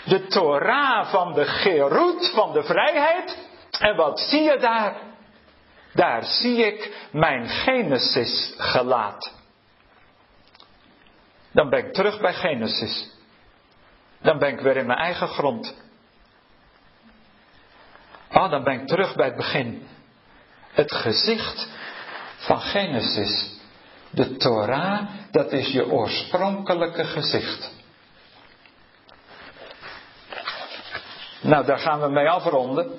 de 0.08 0.26
Torah 0.26 1.10
van 1.10 1.32
de 1.34 1.44
Gerut, 1.44 2.30
van 2.34 2.52
de 2.52 2.62
vrijheid. 2.62 3.38
En 3.78 3.96
wat 3.96 4.20
zie 4.20 4.42
je 4.42 4.58
daar? 4.58 4.96
Daar 5.92 6.24
zie 6.24 6.66
ik 6.66 7.08
mijn 7.12 7.48
Genesis 7.48 8.54
gelaat. 8.58 9.32
Dan 11.52 11.70
ben 11.70 11.86
ik 11.86 11.92
terug 11.92 12.20
bij 12.20 12.34
Genesis. 12.34 13.10
Dan 14.22 14.38
ben 14.38 14.48
ik 14.48 14.60
weer 14.60 14.76
in 14.76 14.86
mijn 14.86 14.98
eigen 14.98 15.28
grond. 15.28 15.74
Oh, 18.32 18.50
dan 18.50 18.64
ben 18.64 18.80
ik 18.80 18.86
terug 18.86 19.14
bij 19.14 19.26
het 19.26 19.36
begin. 19.36 19.86
Het 20.72 20.92
gezicht 20.92 21.68
van 22.36 22.60
Genesis. 22.60 23.56
De 24.10 24.36
Torah, 24.36 25.08
dat 25.30 25.52
is 25.52 25.72
je 25.72 25.90
oorspronkelijke 25.90 27.04
gezicht. 27.04 27.77
Nou, 31.40 31.64
daar 31.64 31.78
gaan 31.78 32.00
we 32.00 32.08
mee 32.08 32.30
afronden. 32.30 32.92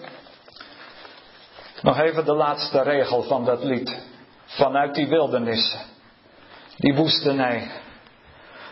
Nog 1.82 2.00
even 2.00 2.26
de 2.26 2.34
laatste 2.34 2.82
regel 2.82 3.24
van 3.24 3.46
dat 3.46 3.64
lied. 3.64 4.08
Vanuit 4.46 4.96
die 4.96 5.08
wildernis, 5.08 5.78
die 6.78 6.96
woestenij. 6.96 7.72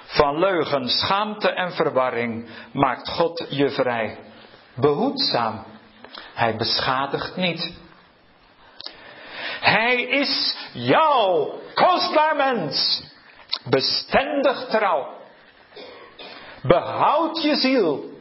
Van 0.06 0.40
leugen, 0.40 0.90
schaamte 0.90 1.50
en 1.50 1.72
verwarring 1.72 2.50
maakt 2.72 3.10
God 3.10 3.46
je 3.50 3.70
vrij. 3.70 4.18
Behoedzaam, 4.76 5.64
hij 6.34 6.56
beschadigt 6.56 7.36
niet. 7.36 7.74
Hij 9.60 10.02
is 10.02 10.58
jouw 10.74 11.60
kostbaar 11.74 12.36
mens, 12.36 13.04
bestendig 13.70 14.66
trouw. 14.66 15.16
Behoud 16.62 17.42
je 17.42 17.56
ziel 17.56 18.17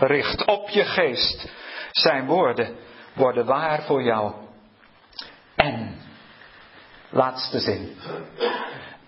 Richt 0.00 0.44
op 0.44 0.68
je 0.68 0.84
geest. 0.84 1.48
Zijn 1.90 2.26
woorden 2.26 2.76
worden 3.14 3.46
waar 3.46 3.82
voor 3.82 4.02
jou. 4.02 4.34
En, 5.56 5.98
laatste 7.10 7.60
zin. 7.60 7.96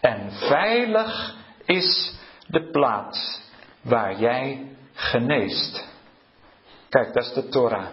En 0.00 0.32
veilig 0.32 1.34
is 1.64 2.14
de 2.46 2.70
plaats 2.70 3.40
waar 3.82 4.20
jij 4.20 4.66
geneest. 4.92 5.88
Kijk, 6.88 7.12
dat 7.12 7.24
is 7.24 7.32
de 7.32 7.48
Torah. 7.48 7.86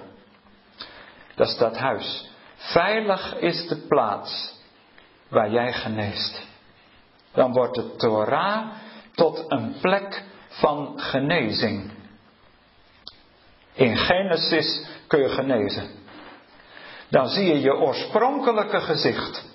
Dat 1.35 1.47
is 1.47 1.57
dat 1.57 1.77
huis. 1.77 2.29
Veilig 2.55 3.35
is 3.35 3.67
de 3.67 3.77
plaats 3.87 4.53
waar 5.27 5.51
jij 5.51 5.73
geneest. 5.73 6.47
Dan 7.33 7.53
wordt 7.53 7.75
de 7.75 7.95
Torah 7.95 8.67
tot 9.15 9.45
een 9.47 9.75
plek 9.81 10.23
van 10.47 10.93
genezing. 10.99 11.91
In 13.73 13.97
Genesis 13.97 14.87
kun 15.07 15.19
je 15.19 15.29
genezen. 15.29 15.97
dan 17.09 17.27
zie 17.27 17.45
je 17.45 17.61
je 17.61 17.73
oorspronkelijke 17.73 18.81
gezicht. 18.81 19.45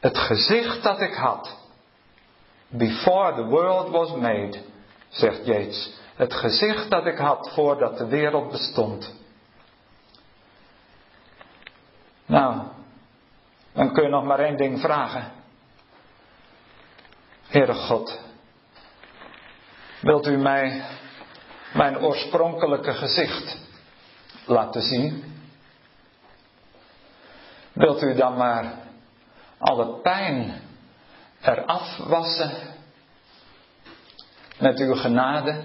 Het 0.00 0.18
gezicht 0.18 0.82
dat 0.82 1.00
ik 1.00 1.14
had. 1.14 1.58
Before 2.68 3.34
the 3.34 3.44
world 3.44 3.88
was 3.88 4.14
made, 4.14 4.58
zegt 5.08 5.46
Yates. 5.46 5.98
Het 6.14 6.34
gezicht 6.34 6.90
dat 6.90 7.06
ik 7.06 7.18
had 7.18 7.50
voordat 7.54 7.98
de 7.98 8.06
wereld 8.06 8.50
bestond. 8.50 9.14
Nou, 12.26 12.62
dan 13.72 13.92
kun 13.92 14.02
je 14.02 14.08
nog 14.08 14.24
maar 14.24 14.38
één 14.38 14.56
ding 14.56 14.80
vragen. 14.80 15.32
Heere 17.46 17.74
God, 17.74 18.20
wilt 20.00 20.26
u 20.26 20.36
mij 20.36 20.84
mijn 21.72 21.98
oorspronkelijke 21.98 22.94
gezicht 22.94 23.56
laten 24.44 24.82
zien? 24.82 25.24
Wilt 27.72 28.02
u 28.02 28.14
dan 28.14 28.36
maar 28.36 28.72
alle 29.58 30.00
pijn 30.00 30.60
eraf 31.40 31.96
wassen 31.96 32.50
met 34.58 34.78
uw 34.78 34.94
genade? 34.94 35.62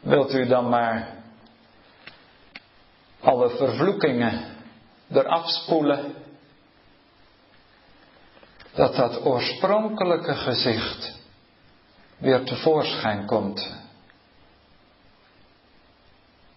Wilt 0.00 0.34
u 0.34 0.46
dan 0.46 0.68
maar 0.68 1.14
alle 3.20 3.48
vervloekingen 3.48 4.44
eraf 5.10 5.48
spoelen? 5.50 6.14
Dat 8.74 8.96
dat 8.96 9.24
oorspronkelijke 9.24 10.34
gezicht 10.34 11.18
weer 12.18 12.44
tevoorschijn 12.44 13.26
komt. 13.26 13.85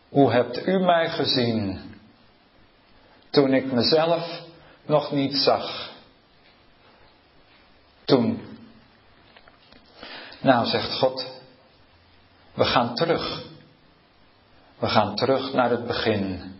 Hoe 0.10 0.32
hebt 0.32 0.68
u 0.68 0.80
mij 0.80 1.10
gezien 1.10 1.80
toen 3.30 3.54
ik 3.54 3.72
mezelf 3.72 4.42
nog 4.86 5.12
niet 5.12 5.36
zag? 5.36 5.90
Toen. 8.06 8.58
Nou, 10.42 10.66
zegt 10.66 10.98
God, 10.98 11.42
we 12.54 12.66
gaan 12.66 12.96
terug. 12.96 13.44
We 14.80 14.88
gaan 14.88 15.16
terug 15.16 15.54
naar 15.54 15.70
het 15.70 15.88
begin. 15.88 16.54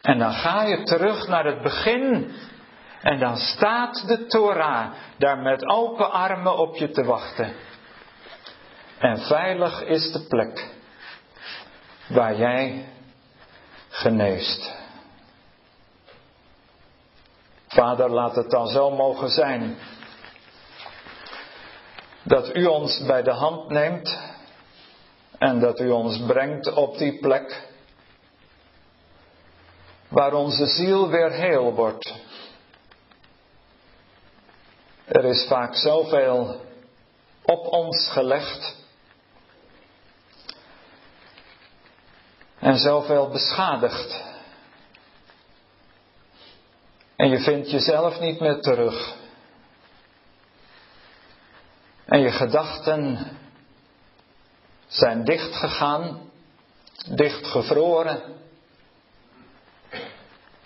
En 0.00 0.18
dan 0.18 0.32
ga 0.32 0.62
je 0.62 0.82
terug 0.82 1.28
naar 1.28 1.44
het 1.44 1.62
begin. 1.62 2.32
En 3.02 3.18
dan 3.18 3.36
staat 3.36 4.06
de 4.06 4.26
Torah 4.26 4.92
daar 5.18 5.38
met 5.38 5.66
open 5.66 6.10
armen 6.10 6.58
op 6.58 6.76
je 6.76 6.90
te 6.90 7.04
wachten. 7.04 7.52
En 8.98 9.18
veilig 9.18 9.84
is 9.84 10.12
de 10.12 10.26
plek 10.28 10.78
waar 12.10 12.36
jij 12.36 12.88
geneest. 13.88 14.74
Vader, 17.66 18.10
laat 18.10 18.34
het 18.34 18.50
dan 18.50 18.68
zo 18.68 18.90
mogen 18.90 19.30
zijn 19.30 19.76
dat 22.22 22.56
u 22.56 22.66
ons 22.66 23.02
bij 23.06 23.22
de 23.22 23.32
hand 23.32 23.68
neemt 23.68 24.18
en 25.38 25.60
dat 25.60 25.80
u 25.80 25.90
ons 25.90 26.20
brengt 26.26 26.72
op 26.72 26.98
die 26.98 27.18
plek 27.18 27.68
waar 30.08 30.32
onze 30.32 30.66
ziel 30.66 31.08
weer 31.08 31.30
heel 31.30 31.74
wordt. 31.74 32.14
Er 35.04 35.24
is 35.24 35.46
vaak 35.48 35.74
zoveel 35.74 36.60
op 37.42 37.66
ons 37.66 38.08
gelegd 38.12 38.79
en 42.60 42.76
zoveel 42.76 43.28
beschadigd. 43.28 44.22
En 47.16 47.28
je 47.28 47.38
vindt 47.38 47.70
jezelf 47.70 48.20
niet 48.20 48.40
meer 48.40 48.60
terug. 48.60 49.16
En 52.04 52.20
je 52.20 52.30
gedachten 52.30 53.26
zijn 54.86 55.24
dichtgegaan, 55.24 56.30
dichtgevroren. 57.08 58.22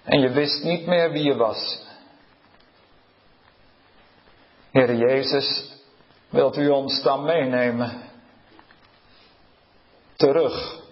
En 0.04 0.20
je 0.20 0.30
wist 0.30 0.64
niet 0.64 0.86
meer 0.86 1.10
wie 1.10 1.22
je 1.22 1.36
was. 1.36 1.82
Heer 4.70 4.94
Jezus, 4.94 5.72
wilt 6.28 6.56
u 6.56 6.68
ons 6.68 7.02
dan 7.02 7.24
meenemen? 7.24 8.02
Terug. 10.16 10.83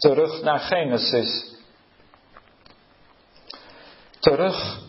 Terug 0.00 0.42
naar 0.42 0.58
Genesis. 0.58 1.54
Terug 4.20 4.80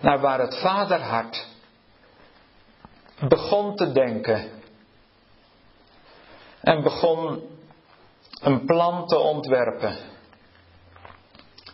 naar 0.00 0.20
waar 0.20 0.40
het 0.40 0.58
vaderhart 0.58 1.46
begon 3.28 3.76
te 3.76 3.92
denken. 3.92 4.50
En 6.60 6.82
begon 6.82 7.42
een 8.40 8.64
plan 8.64 9.06
te 9.06 9.18
ontwerpen. 9.18 9.96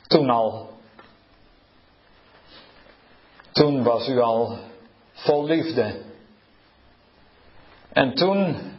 Toen 0.07 0.31
al. 0.31 0.71
Toen 3.53 3.83
was 3.83 4.09
u 4.09 4.21
al 4.21 4.59
vol 5.13 5.45
liefde. 5.45 6.03
En 7.93 8.15
toen 8.15 8.76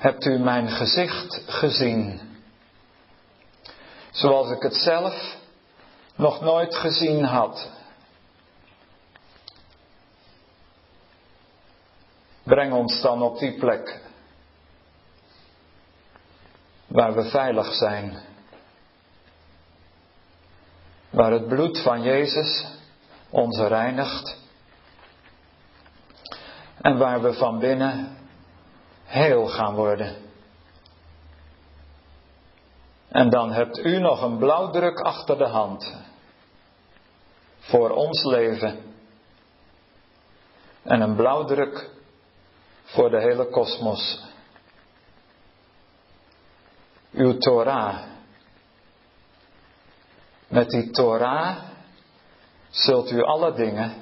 hebt 0.00 0.24
u 0.24 0.38
mijn 0.38 0.68
gezicht 0.68 1.42
gezien. 1.46 2.20
Zoals 4.10 4.50
ik 4.50 4.62
het 4.62 4.74
zelf 4.74 5.36
nog 6.14 6.40
nooit 6.40 6.74
gezien 6.74 7.24
had. 7.24 7.70
Breng 12.42 12.72
ons 12.72 13.00
dan 13.00 13.22
op 13.22 13.38
die 13.38 13.58
plek 13.58 14.00
waar 16.86 17.14
we 17.14 17.30
veilig 17.30 17.74
zijn. 17.74 18.18
Waar 21.10 21.32
het 21.32 21.48
bloed 21.48 21.82
van 21.82 22.02
Jezus 22.02 22.66
ons 23.30 23.58
reinigt. 23.58 24.36
En 26.80 26.98
waar 26.98 27.22
we 27.22 27.32
van 27.32 27.58
binnen 27.58 28.19
heel 29.10 29.46
gaan 29.46 29.74
worden. 29.74 30.16
En 33.08 33.30
dan 33.30 33.52
hebt 33.52 33.78
u 33.78 33.98
nog 33.98 34.22
een 34.22 34.38
blauwdruk 34.38 35.00
achter 35.00 35.38
de 35.38 35.46
hand. 35.46 35.94
Voor 37.58 37.90
ons 37.90 38.24
leven. 38.24 38.94
En 40.82 41.00
een 41.00 41.16
blauwdruk 41.16 41.90
voor 42.84 43.10
de 43.10 43.20
hele 43.20 43.48
kosmos. 43.50 44.22
Uw 47.12 47.38
Torah. 47.38 48.02
Met 50.48 50.68
die 50.68 50.90
Torah 50.90 51.56
zult 52.68 53.10
u 53.10 53.22
alle 53.22 53.52
dingen 53.52 53.94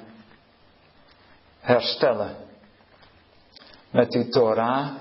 herstellen. 1.59 2.48
Met 3.91 4.11
die 4.11 4.29
Torah 4.29 4.95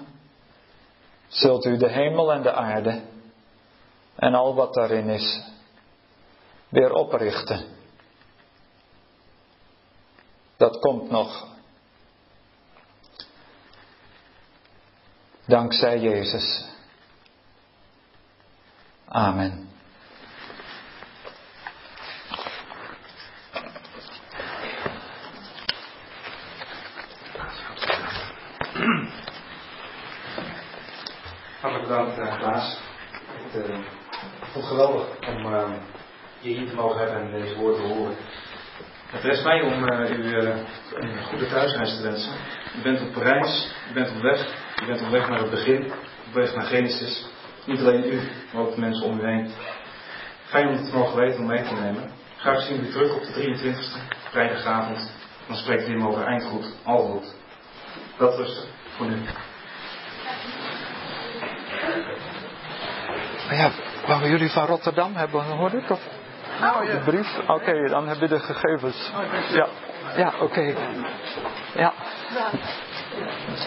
zult 1.29 1.65
u 1.65 1.77
de 1.77 1.89
hemel 1.89 2.33
en 2.33 2.43
de 2.43 2.53
aarde 2.53 3.03
en 4.15 4.35
al 4.35 4.55
wat 4.55 4.75
daarin 4.75 5.09
is 5.09 5.43
weer 6.69 6.93
oprichten. 6.93 7.77
Dat 10.57 10.79
komt 10.79 11.11
nog. 11.11 11.47
Dankzij 15.45 16.01
Jezus. 16.01 16.65
Amen. 19.09 19.69
Hartelijk 31.61 31.89
bedankt, 31.89 32.19
uh, 32.19 32.39
Klaas. 32.39 32.81
Het, 33.11 33.69
uh, 33.69 33.79
ik 33.79 33.87
vond 34.41 34.55
het 34.55 34.65
geweldig 34.65 35.19
om 35.29 35.53
uh, 35.53 35.71
je 36.41 36.49
hier 36.49 36.69
te 36.69 36.75
mogen 36.75 36.99
hebben 37.01 37.21
en 37.21 37.41
deze 37.41 37.55
woorden 37.57 37.89
horen. 37.89 38.17
Het 39.07 39.23
rest 39.23 39.45
mij 39.45 39.63
om 39.63 39.73
u 39.73 40.37
een 40.95 41.25
goede 41.25 41.47
thuisreis 41.47 41.97
te 41.97 42.03
wensen. 42.03 42.33
U 42.79 42.83
bent 42.83 43.01
op 43.01 43.17
reis, 43.17 43.75
u 43.91 43.93
bent 43.93 44.11
op 44.11 44.23
weg, 44.23 44.47
u 44.83 44.87
bent 44.87 45.03
op 45.03 45.09
weg 45.09 45.29
naar 45.29 45.39
het 45.39 45.51
begin, 45.51 45.93
op 46.27 46.35
weg 46.35 46.55
naar 46.55 46.65
Genesis. 46.65 47.27
Niet 47.67 47.81
alleen 47.81 48.05
u, 48.05 48.21
maar 48.53 48.63
ook 48.63 48.75
de 48.75 48.81
mensen 48.81 49.07
om 49.07 49.19
u 49.19 49.23
heen. 49.23 49.51
Fijn 50.45 50.69
om 50.69 50.75
het 50.75 50.93
mogen 50.93 51.17
weten 51.17 51.41
om 51.41 51.47
mee 51.47 51.63
te 51.63 51.75
nemen. 51.75 52.11
Graag 52.37 52.63
zien 52.63 52.81
we 52.81 52.89
u 52.89 52.91
terug 52.91 53.15
op 53.15 53.23
de 53.23 53.33
23e, 53.33 54.31
vrijdagavond. 54.31 55.13
Dan 55.47 55.57
spreekt 55.57 55.87
Wim 55.87 56.07
over 56.07 56.25
eindgoed, 56.25 56.75
al 56.85 56.99
goed. 56.99 57.35
Dat 58.17 58.37
rustig 58.37 58.65
voor 58.97 59.07
nu. 59.07 59.17
ja, 63.51 63.71
waren 64.07 64.29
jullie 64.29 64.51
van 64.51 64.67
Rotterdam 64.67 65.15
hebben 65.15 65.43
gehoord? 65.43 65.73
ik? 65.73 65.91
Of? 65.91 66.18
Oh. 66.63 66.81
De 66.81 67.01
brief? 67.05 67.39
Oké, 67.49 67.89
dan 67.89 68.09
heb 68.09 68.19
je 68.21 68.29
de 68.29 68.39
gegevens. 68.39 69.13
Ja, 69.53 69.67
ja 70.17 70.33
oké. 70.41 70.75
Ja. 71.75 71.93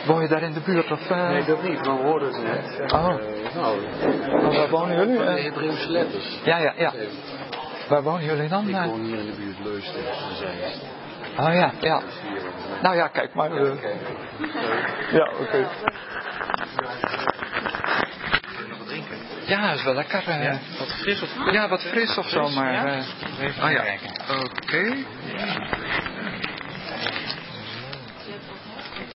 Woon 0.06 0.22
je 0.22 0.28
daar 0.28 0.42
in 0.42 0.54
de 0.54 0.60
buurt? 0.60 0.92
Of, 0.92 1.10
eh? 1.10 1.28
Nee, 1.30 1.44
dat 1.44 1.64
niet, 1.64 1.86
maar 1.86 1.98
we 1.98 2.04
hoorden 2.04 2.34
het 2.34 2.44
net. 2.44 2.92
Oh. 2.94 3.08
Eh, 3.10 3.56
nou, 3.56 3.80
waar 4.56 4.70
wonen 4.70 4.96
jullie? 4.98 5.16
van 5.16 5.26
de 5.26 5.32
Eh, 5.32 5.44
Hebreeuwse 5.44 5.90
letters. 5.90 6.40
ja, 6.44 6.58
ja, 6.58 6.74
ja. 6.78 6.92
Waar 7.88 8.04
wonen 8.04 8.24
jullie 8.26 8.50
dan? 8.50 8.68
Ik 8.68 8.76
Eh, 8.76 8.86
woon 8.86 9.00
hier 9.02 9.18
in 9.18 9.26
de 9.26 9.32
buurt 9.32 9.60
Leusden. 9.64 10.02
Oh 11.40 11.54
ja, 11.54 11.72
ja. 11.80 12.02
Nou 12.82 12.96
ja, 12.96 13.08
kijk 13.08 13.34
maar. 13.34 13.52
eh. 13.52 13.72
Ja, 15.12 15.32
oké. 15.40 15.68
Ja, 19.52 19.68
dat 19.70 19.78
is 19.78 19.84
wel 19.84 19.94
lekker. 19.94 20.28
eh. 20.28 20.44
Ja, 20.44 20.58
wat 20.80 20.88
fris 20.88 21.22
of 21.22 21.52
Ja, 21.52 21.68
wat 21.70 21.82
fris 21.82 22.18
of 22.18 22.30
zo, 22.30 22.50
maar. 22.50 22.74
Ja. 22.74 22.86
eh, 22.86 23.04
Even 23.46 23.62
ah 23.64 23.72
ja. 23.72 23.84
Oké. 24.44 24.96